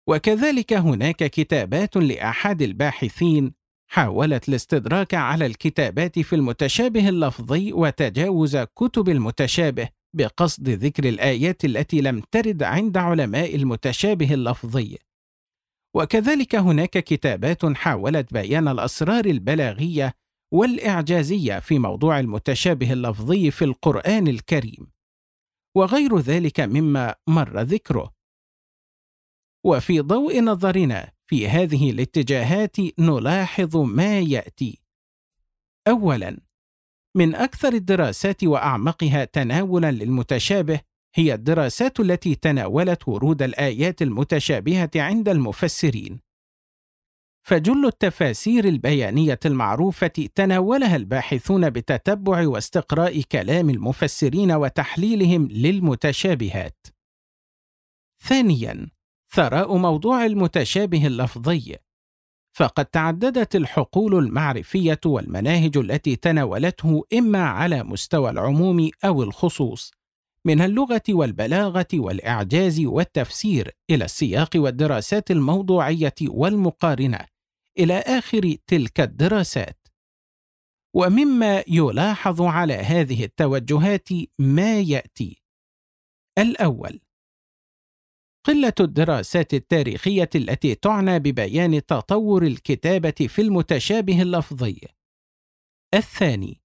وكذلك 0.09 0.73
هناك 0.73 1.23
كتابات 1.23 1.97
لأحد 1.97 2.61
الباحثين 2.61 3.53
حاولت 3.91 4.49
الاستدراك 4.49 5.13
على 5.13 5.45
الكتابات 5.45 6.19
في 6.19 6.35
المتشابه 6.35 7.09
اللفظي 7.09 7.73
وتجاوز 7.73 8.57
كتب 8.57 9.09
المتشابه 9.09 9.89
بقصد 10.15 10.69
ذكر 10.69 11.09
الآيات 11.09 11.65
التي 11.65 12.01
لم 12.01 12.21
ترد 12.31 12.63
عند 12.63 12.97
علماء 12.97 13.55
المتشابه 13.55 14.33
اللفظي. 14.33 14.97
وكذلك 15.95 16.55
هناك 16.55 16.89
كتابات 16.89 17.65
حاولت 17.65 18.33
بيان 18.33 18.67
الأسرار 18.67 19.25
البلاغية 19.25 20.13
والإعجازية 20.53 21.59
في 21.59 21.79
موضوع 21.79 22.19
المتشابه 22.19 22.93
اللفظي 22.93 23.51
في 23.51 23.65
القرآن 23.65 24.27
الكريم. 24.27 24.91
وغير 25.75 26.19
ذلك 26.19 26.59
مما 26.59 27.15
مر 27.27 27.61
ذكره. 27.61 28.18
وفي 29.63 29.99
ضوء 29.99 30.41
نظرنا 30.41 31.11
في 31.27 31.47
هذه 31.47 31.91
الاتجاهات 31.91 32.77
نلاحظ 32.99 33.77
ما 33.77 34.19
يأتي. 34.19 34.81
اولا 35.87 36.39
من 37.15 37.35
أكثر 37.35 37.73
الدراسات 37.73 38.43
وأعمقها 38.43 39.25
تناولا 39.25 39.91
للمتشابه 39.91 40.81
هي 41.15 41.33
الدراسات 41.33 41.99
التي 41.99 42.35
تناولت 42.35 43.07
ورود 43.07 43.41
الآيات 43.41 44.01
المتشابهة 44.01 44.91
عند 44.95 45.29
المفسرين. 45.29 46.19
فجل 47.47 47.85
التفاسير 47.85 48.65
البيانية 48.65 49.39
المعروفة 49.45 50.07
تناولها 50.35 50.95
الباحثون 50.95 51.69
بتتبع 51.69 52.47
واستقراء 52.47 53.21
كلام 53.21 53.69
المفسرين 53.69 54.51
وتحليلهم 54.51 55.47
للمتشابهات. 55.47 56.87
ثانيا 58.21 58.98
ثراء 59.33 59.77
موضوع 59.77 60.25
المتشابه 60.25 61.07
اللفظي. 61.07 61.75
فقد 62.57 62.85
تعددت 62.85 63.55
الحقول 63.55 64.15
المعرفية 64.15 64.99
والمناهج 65.05 65.77
التي 65.77 66.15
تناولته 66.15 67.03
إما 67.13 67.43
على 67.43 67.83
مستوى 67.83 68.29
العموم 68.29 68.89
أو 69.05 69.23
الخصوص 69.23 69.91
من 70.45 70.61
اللغة 70.61 71.01
والبلاغة 71.09 71.87
والإعجاز 71.93 72.79
والتفسير 72.79 73.71
إلى 73.89 74.05
السياق 74.05 74.49
والدراسات 74.55 75.31
الموضوعية 75.31 76.13
والمقارنة 76.21 77.19
إلى 77.79 77.93
آخر 77.93 78.55
تلك 78.67 78.99
الدراسات. 78.99 79.87
ومما 80.95 81.63
يلاحظ 81.67 82.41
على 82.41 82.73
هذه 82.73 83.23
التوجهات 83.23 84.09
ما 84.39 84.79
يأتي. 84.79 85.41
الأول 86.37 86.99
قلة 88.47 88.73
الدراسات 88.79 89.53
التاريخية 89.53 90.29
التي 90.35 90.75
تعنى 90.75 91.19
ببيان 91.19 91.85
تطور 91.85 92.43
الكتابة 92.43 93.27
في 93.27 93.41
المتشابه 93.41 94.21
اللفظي 94.21 94.81
الثاني 95.93 96.61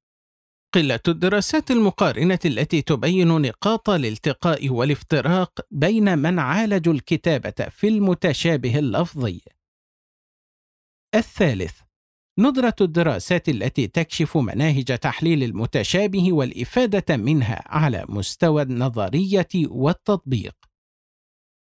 قلة 0.75 1.01
الدراسات 1.09 1.70
المقارنة 1.70 2.39
التي 2.45 2.83
تبين 2.83 3.29
نقاط 3.29 3.91
الالتقاء 3.91 4.68
والافتراق 4.68 5.61
بين 5.70 6.18
من 6.18 6.39
عالجوا 6.39 6.93
الكتابة 6.93 7.68
في 7.70 7.89
المتشابه 7.89 8.79
اللفظي 8.79 9.41
الثالث 11.14 11.81
ندرة 12.39 12.75
الدراسات 12.81 13.49
التي 13.49 13.87
تكشف 13.87 14.37
مناهج 14.37 14.85
تحليل 14.85 15.43
المتشابه 15.43 16.33
والإفادة 16.33 17.16
منها 17.16 17.62
على 17.66 18.05
مستوى 18.09 18.62
النظرية 18.62 19.49
والتطبيق. 19.55 20.55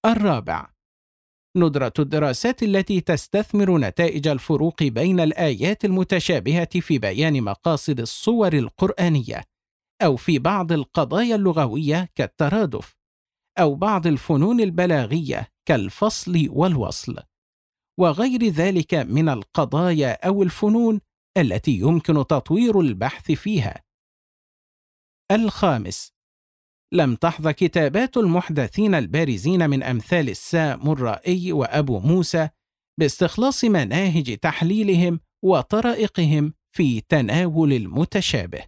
الرابع. 0.05 0.69
ندرة 1.57 1.93
الدراسات 1.99 2.63
التي 2.63 3.01
تستثمر 3.01 3.77
نتائج 3.77 4.27
الفروق 4.27 4.83
بين 4.83 5.19
الآيات 5.19 5.85
المتشابهة 5.85 6.79
في 6.79 6.99
بيان 6.99 7.43
مقاصد 7.43 7.99
الصور 7.99 8.53
القرآنية، 8.53 9.43
أو 10.01 10.15
في 10.15 10.39
بعض 10.39 10.71
القضايا 10.71 11.35
اللغوية 11.35 12.09
كالترادف، 12.15 12.97
أو 13.59 13.75
بعض 13.75 14.07
الفنون 14.07 14.61
البلاغية 14.61 15.47
كالفصل 15.67 16.47
والوصل. 16.49 17.15
وغير 17.99 18.43
ذلك 18.43 18.93
من 18.93 19.29
القضايا 19.29 20.27
أو 20.27 20.43
الفنون 20.43 21.01
التي 21.37 21.71
يمكن 21.71 22.13
تطوير 22.13 22.79
البحث 22.79 23.31
فيها. 23.31 23.83
الخامس. 25.31 26.18
لم 26.93 27.15
تحظى 27.15 27.53
كتابات 27.53 28.17
المحدثين 28.17 28.95
البارزين 28.95 29.69
من 29.69 29.83
أمثال 29.83 30.29
السامرائي 30.29 31.51
وأبو 31.51 31.99
موسى 31.99 32.49
باستخلاص 32.99 33.63
مناهج 33.65 34.37
تحليلهم 34.37 35.19
وطرائقهم 35.43 36.53
في 36.71 37.01
تناول 37.01 37.73
المتشابه. 37.73 38.63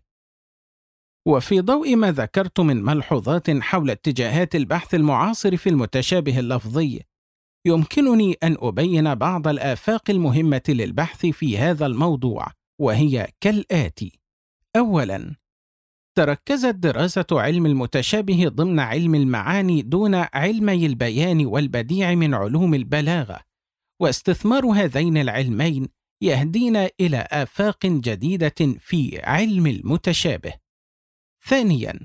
وفي 1.28 1.62
ضوء 1.62 1.96
ما 1.96 2.12
ذكرت 2.12 2.60
من 2.60 2.84
ملحوظات 2.84 3.50
حول 3.50 3.90
اتجاهات 3.90 4.56
البحث 4.56 4.96
المعاصر 4.96 5.58
في 5.58 5.70
المتشابه 5.70 6.40
اللفظي 6.40 7.02
يمكنني 7.66 8.34
أن 8.44 8.58
أبين 8.60 9.16
بعض 9.16 9.48
الآفاق 9.48 10.10
المهمة 10.10 10.62
للبحث 10.70 11.26
في 11.26 11.58
هذا 11.58 11.86
الموضوع 11.86 12.48
وهي 12.80 13.28
كالآتي 13.40 14.20
اولا 14.78 15.36
تركزت 16.18 16.76
دراسة 16.76 17.26
علم 17.32 17.66
المتشابه 17.66 18.48
ضمن 18.48 18.80
علم 18.80 19.16
المعاني 19.16 19.82
دون 19.82 20.16
علمي 20.16 20.86
البيان 20.86 21.46
والبديع 21.46 22.16
من 22.16 22.34
علوم 22.34 22.74
البلاغة. 22.74 23.40
واستثمار 24.02 24.66
هذين 24.66 25.18
العلمين 25.18 25.88
يهدينا 26.22 26.90
إلى 27.00 27.28
آفاق 27.32 27.86
جديدة 27.86 28.76
في 28.80 29.20
علم 29.24 29.68
المتشابه. 29.68 30.54
ثانيا 31.48 32.00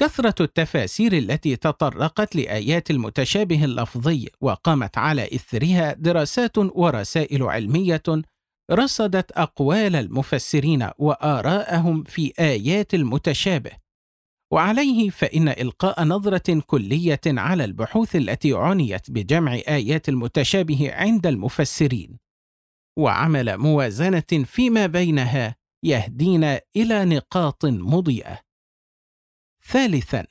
كثرة 0.00 0.42
التفاسير 0.42 1.12
التي 1.12 1.56
تطرقت 1.56 2.36
لآيات 2.36 2.90
المتشابه 2.90 3.64
اللفظي 3.64 4.28
وقامت 4.40 4.98
على 4.98 5.24
إثرها 5.34 5.92
دراسات 5.92 6.58
ورسائل 6.58 7.42
علمية 7.42 8.02
رصدت 8.70 9.32
أقوال 9.32 9.96
المفسرين 9.96 10.90
وآراءهم 10.98 12.02
في 12.04 12.32
آيات 12.38 12.94
المتشابه، 12.94 13.70
وعليه 14.52 15.10
فإن 15.10 15.48
إلقاء 15.48 16.04
نظرة 16.04 16.60
كلية 16.66 17.20
على 17.26 17.64
البحوث 17.64 18.16
التي 18.16 18.52
عنيت 18.52 19.10
بجمع 19.10 19.52
آيات 19.54 20.08
المتشابه 20.08 20.94
عند 20.94 21.26
المفسرين، 21.26 22.18
وعمل 22.98 23.56
موازنة 23.56 24.44
فيما 24.44 24.86
بينها 24.86 25.56
يهدينا 25.82 26.60
إلى 26.76 27.04
نقاط 27.04 27.64
مضيئة. 27.64 28.38
ثالثا 29.64 30.26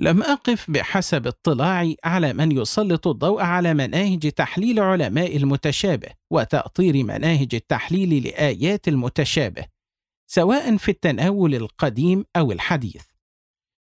لم 0.00 0.22
أقف 0.22 0.70
بحسب 0.70 1.26
اطلاعي 1.26 1.96
على 2.04 2.32
من 2.32 2.52
يسلط 2.52 3.06
الضوء 3.06 3.42
على 3.42 3.74
مناهج 3.74 4.32
تحليل 4.32 4.80
علماء 4.80 5.36
المتشابه 5.36 6.08
وتأطير 6.30 7.04
مناهج 7.04 7.54
التحليل 7.54 8.24
لآيات 8.24 8.88
المتشابه 8.88 9.64
سواء 10.30 10.76
في 10.76 10.90
التناول 10.90 11.54
القديم 11.54 12.24
أو 12.36 12.52
الحديث. 12.52 13.02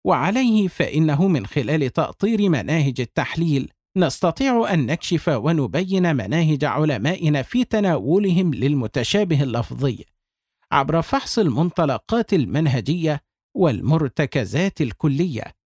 وعليه 0.07 0.69
فإنه 0.69 1.29
من 1.29 1.47
خلال 1.47 1.93
تأطير 1.93 2.49
مناهج 2.49 3.01
التحليل 3.01 3.71
نستطيع 3.97 4.73
أن 4.73 4.87
نكشف 4.87 5.29
ونبين 5.29 6.17
مناهج 6.17 6.65
علمائنا 6.65 7.43
في 7.43 7.65
تناولهم 7.65 8.55
للمتشابه 8.55 9.43
اللفظي 9.43 10.05
عبر 10.73 11.03
فحص 11.03 11.39
المنطلقات 11.39 12.35
المنهجية 12.35 13.21
والمرتكزات 13.55 14.81
الكلية. 14.81 15.64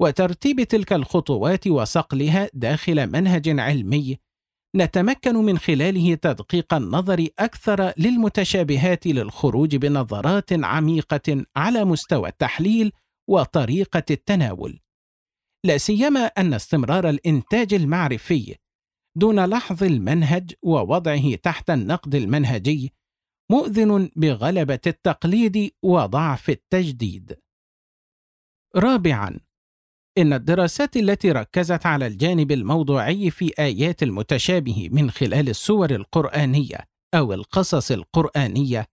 وترتيب 0.00 0.62
تلك 0.62 0.92
الخطوات 0.92 1.66
وصقلها 1.66 2.50
داخل 2.54 3.06
منهج 3.06 3.60
علمي 3.60 4.18
نتمكن 4.76 5.34
من 5.36 5.58
خلاله 5.58 6.14
تدقيق 6.14 6.74
النظر 6.74 7.28
أكثر 7.38 7.92
للمتشابهات 7.98 9.06
للخروج 9.06 9.76
بنظرات 9.76 10.52
عميقة 10.52 11.44
على 11.56 11.84
مستوى 11.84 12.28
التحليل 12.28 12.92
وطريقة 13.30 14.02
التناول. 14.10 14.80
لا 15.64 15.78
سيما 15.78 16.20
أن 16.20 16.54
استمرار 16.54 17.08
الإنتاج 17.08 17.74
المعرفي 17.74 18.56
دون 19.16 19.44
لحظ 19.44 19.82
المنهج 19.84 20.54
ووضعه 20.62 21.34
تحت 21.34 21.70
النقد 21.70 22.14
المنهجي 22.14 22.92
مؤذن 23.50 24.10
بغلبة 24.16 24.80
التقليد 24.86 25.70
وضعف 25.82 26.50
التجديد. 26.50 27.36
رابعا 28.76 29.45
إن 30.18 30.32
الدراسات 30.32 30.96
التي 30.96 31.32
ركزت 31.32 31.86
على 31.86 32.06
الجانب 32.06 32.52
الموضوعي 32.52 33.30
في 33.30 33.52
آيات 33.58 34.02
المتشابه 34.02 34.88
من 34.92 35.10
خلال 35.10 35.48
السور 35.48 35.90
القرآنية 35.90 36.78
أو 37.14 37.32
القصص 37.32 37.90
القرآنية 37.90 38.86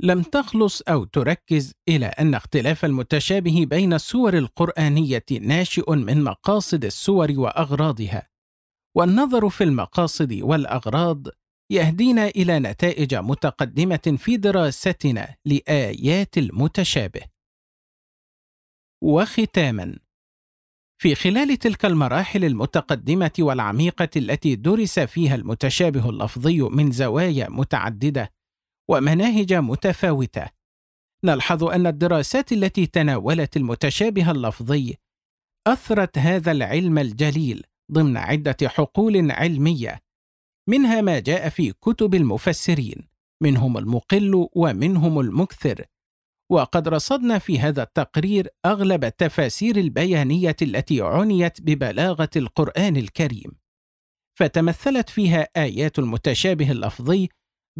لم 0.00 0.22
تخلص 0.22 0.82
أو 0.82 1.04
تركز 1.04 1.72
إلى 1.88 2.06
أن 2.06 2.34
اختلاف 2.34 2.84
المتشابه 2.84 3.66
بين 3.70 3.92
السور 3.92 4.38
القرآنية 4.38 5.24
ناشئ 5.40 5.92
من 5.92 6.24
مقاصد 6.24 6.84
السور 6.84 7.32
وأغراضها. 7.36 8.28
والنظر 8.96 9.48
في 9.48 9.64
المقاصد 9.64 10.32
والأغراض 10.32 11.26
يهدينا 11.70 12.28
إلى 12.28 12.58
نتائج 12.58 13.14
متقدمة 13.14 14.16
في 14.18 14.36
دراستنا 14.36 15.36
لآيات 15.44 16.38
المتشابه. 16.38 17.22
وختاما 19.02 19.98
في 20.98 21.14
خلال 21.14 21.56
تلك 21.56 21.84
المراحل 21.84 22.44
المتقدمة 22.44 23.32
والعميقة 23.38 24.08
التي 24.16 24.54
درس 24.54 24.98
فيها 24.98 25.34
المتشابه 25.34 26.10
اللفظي 26.10 26.60
من 26.62 26.92
زوايا 26.92 27.48
متعددة 27.48 28.32
ومناهج 28.88 29.54
متفاوتة 29.54 30.46
نلحظ 31.24 31.64
أن 31.64 31.86
الدراسات 31.86 32.52
التي 32.52 32.86
تناولت 32.86 33.56
المتشابه 33.56 34.30
اللفظي 34.30 34.94
أثرت 35.66 36.18
هذا 36.18 36.52
العلم 36.52 36.98
الجليل 36.98 37.62
ضمن 37.92 38.16
عدة 38.16 38.56
حقول 38.68 39.30
علمية 39.30 40.00
منها 40.68 41.00
ما 41.00 41.18
جاء 41.18 41.48
في 41.48 41.72
كتب 41.72 42.14
المفسرين 42.14 43.08
منهم 43.42 43.78
المقل 43.78 44.48
ومنهم 44.52 45.20
المكثر. 45.20 45.84
وقد 46.50 46.88
رصدنا 46.88 47.38
في 47.38 47.58
هذا 47.58 47.82
التقرير 47.82 48.48
أغلب 48.66 49.04
التفاسير 49.04 49.76
البيانية 49.76 50.56
التي 50.62 51.02
عنيت 51.02 51.60
ببلاغة 51.60 52.30
القرآن 52.36 52.96
الكريم. 52.96 53.52
فتمثلت 54.38 55.08
فيها 55.08 55.48
آيات 55.56 55.98
المتشابه 55.98 56.70
اللفظي 56.70 57.28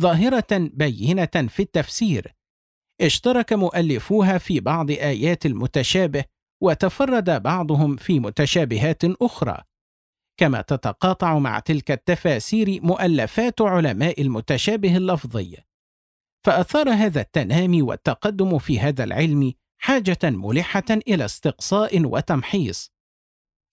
ظاهرة 0.01 0.47
بينة 0.53 1.49
في 1.49 1.61
التفسير. 1.63 2.35
اشترك 3.01 3.53
مؤلفوها 3.53 4.39
في 4.39 4.61
بعض 4.61 4.91
آيات 4.91 5.47
المتشابه 5.47 6.25
وتفرد 6.63 7.43
بعضهم 7.43 7.97
في 7.97 8.21
متشابهات 8.21 9.05
أخرى. 9.05 9.63
كما 10.41 10.61
تتقاطع 10.61 11.39
مع 11.39 11.59
تلك 11.59 11.91
التفاسير 11.91 12.81
مؤلفات 12.83 13.61
علماء 13.61 14.23
المتشابه 14.23 14.97
اللفظي. 14.97 15.66
فأثار 16.47 16.91
هذا 16.91 17.21
التنامي 17.21 17.83
والتقدم 17.83 18.59
في 18.59 18.81
هذا 18.81 19.05
العلم 19.05 19.53
حاجة 19.79 20.19
ملحة 20.25 20.85
إلى 20.91 21.25
استقصاء 21.25 22.05
وتمحيص. 22.05 22.93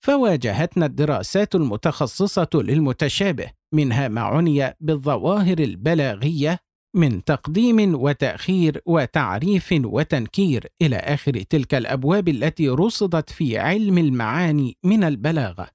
فواجهتنا 0.03 0.85
الدراسات 0.85 1.55
المتخصصة 1.55 2.49
للمتشابه 2.53 3.51
منها 3.73 4.07
ما 4.07 4.21
عني 4.21 4.73
بالظواهر 4.79 5.59
البلاغية 5.59 6.59
من 6.95 7.23
تقديم 7.23 7.95
وتأخير 7.95 8.81
وتعريف 8.85 9.73
وتنكير 9.83 10.67
إلى 10.81 10.95
آخر 10.95 11.41
تلك 11.41 11.75
الأبواب 11.75 12.27
التي 12.27 12.69
رصدت 12.69 13.29
في 13.29 13.57
علم 13.57 13.97
المعاني 13.97 14.77
من 14.83 15.03
البلاغة. 15.03 15.67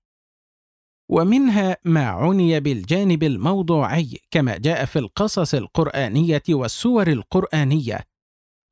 ومنها 1.10 1.76
ما 1.84 2.06
عني 2.06 2.60
بالجانب 2.60 3.22
الموضوعي 3.22 4.18
كما 4.30 4.56
جاء 4.56 4.84
في 4.84 4.98
القصص 4.98 5.54
القرآنية 5.54 6.42
والسور 6.48 7.06
القرآنية. 7.06 8.00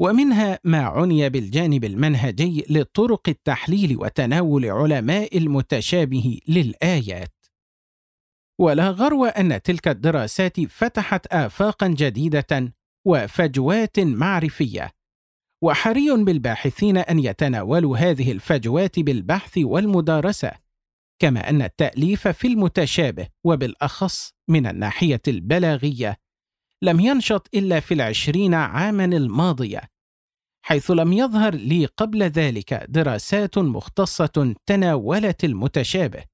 ومنها 0.01 0.59
ما 0.65 0.83
عني 0.85 1.29
بالجانب 1.29 1.85
المنهجي 1.85 2.65
لطرق 2.71 3.29
التحليل 3.29 3.97
وتناول 3.97 4.67
علماء 4.67 5.39
المتشابه 5.39 6.41
للآيات. 6.49 7.33
ولا 8.61 8.91
غرو 8.91 9.25
أن 9.25 9.63
تلك 9.63 9.89
الدراسات 9.89 10.61
فتحت 10.61 11.27
افاقا 11.27 11.89
جديدة 11.89 12.75
وفجوات 13.07 14.01
معرفية. 14.01 14.91
وحري 15.63 16.25
بالباحثين 16.25 16.97
أن 16.97 17.19
يتناولوا 17.19 17.99
هذه 17.99 18.33
الفجوات 18.33 19.01
بالبحث 19.01 19.59
والمدارسة. 19.59 20.66
كما 21.19 21.51
أن 21.51 21.63
التأليف 21.63 22.29
في 22.29 22.49
المتشابه 22.49 23.29
وبالأخص 23.45 24.33
من 24.49 24.67
الناحية 24.67 25.23
البلاغية 25.29 26.17
لم 26.83 27.01
ينشط 27.01 27.49
إلا 27.55 27.81
في 27.81 27.95
العشرين 27.95 28.55
عاما 28.55 29.05
الماضية 29.05 29.83
حيث 30.67 30.91
لم 30.91 31.13
يظهر 31.13 31.55
لي 31.55 31.87
قبل 31.87 32.23
ذلك 32.23 32.75
دراسات 32.89 33.59
مختصة 33.59 34.55
تناولت 34.67 35.45
المتشابه 35.45 36.25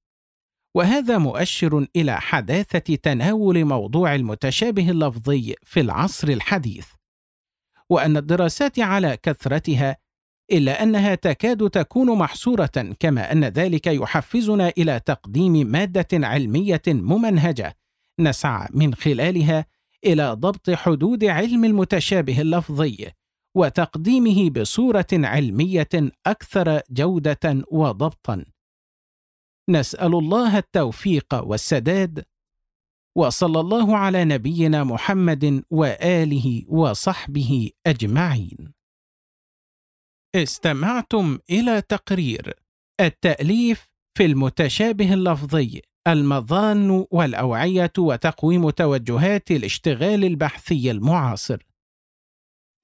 وهذا 0.76 1.18
مؤشر 1.18 1.86
إلى 1.96 2.20
حداثة 2.20 2.94
تناول 2.94 3.64
موضوع 3.64 4.14
المتشابه 4.14 4.90
اللفظي 4.90 5.54
في 5.62 5.80
العصر 5.80 6.28
الحديث 6.28 6.86
وأن 7.90 8.16
الدراسات 8.16 8.78
على 8.78 9.16
كثرتها 9.22 9.96
إلا 10.52 10.82
أنها 10.82 11.14
تكاد 11.14 11.70
تكون 11.70 12.18
محصورة 12.18 12.94
كما 13.00 13.32
أن 13.32 13.44
ذلك 13.44 13.86
يحفزنا 13.86 14.72
إلى 14.78 15.00
تقديم 15.00 15.66
مادة 15.66 16.26
علمية 16.26 16.82
ممنهجة 16.86 17.76
نسعى 18.20 18.68
من 18.74 18.94
خلالها 18.94 19.66
إلى 20.04 20.32
ضبط 20.32 20.70
حدود 20.70 21.24
علم 21.24 21.64
المتشابه 21.64 22.40
اللفظي 22.40 23.10
وتقديمه 23.56 24.50
بصورة 24.50 25.06
علمية 25.12 25.88
أكثر 26.26 26.80
جودة 26.90 27.64
وضبطا. 27.70 28.44
نسأل 29.70 30.14
الله 30.14 30.58
التوفيق 30.58 31.34
والسداد 31.34 32.24
وصلى 33.16 33.60
الله 33.60 33.96
على 33.96 34.24
نبينا 34.24 34.84
محمد 34.84 35.64
وآله 35.70 36.62
وصحبه 36.68 37.70
أجمعين. 37.86 38.81
استمعتم 40.34 41.38
إلى 41.50 41.80
تقرير 41.80 42.54
التأليف 43.00 43.90
في 44.18 44.24
المتشابه 44.24 45.14
اللفظي 45.14 45.82
المظان 46.08 47.06
والأوعية 47.10 47.92
وتقويم 47.98 48.70
توجهات 48.70 49.50
الاشتغال 49.50 50.24
البحثي 50.24 50.90
المعاصر. 50.90 51.62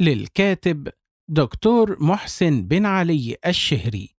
للكاتب 0.00 0.88
دكتور 1.30 2.02
محسن 2.02 2.62
بن 2.62 2.86
علي 2.86 3.36
الشهري. 3.46 4.17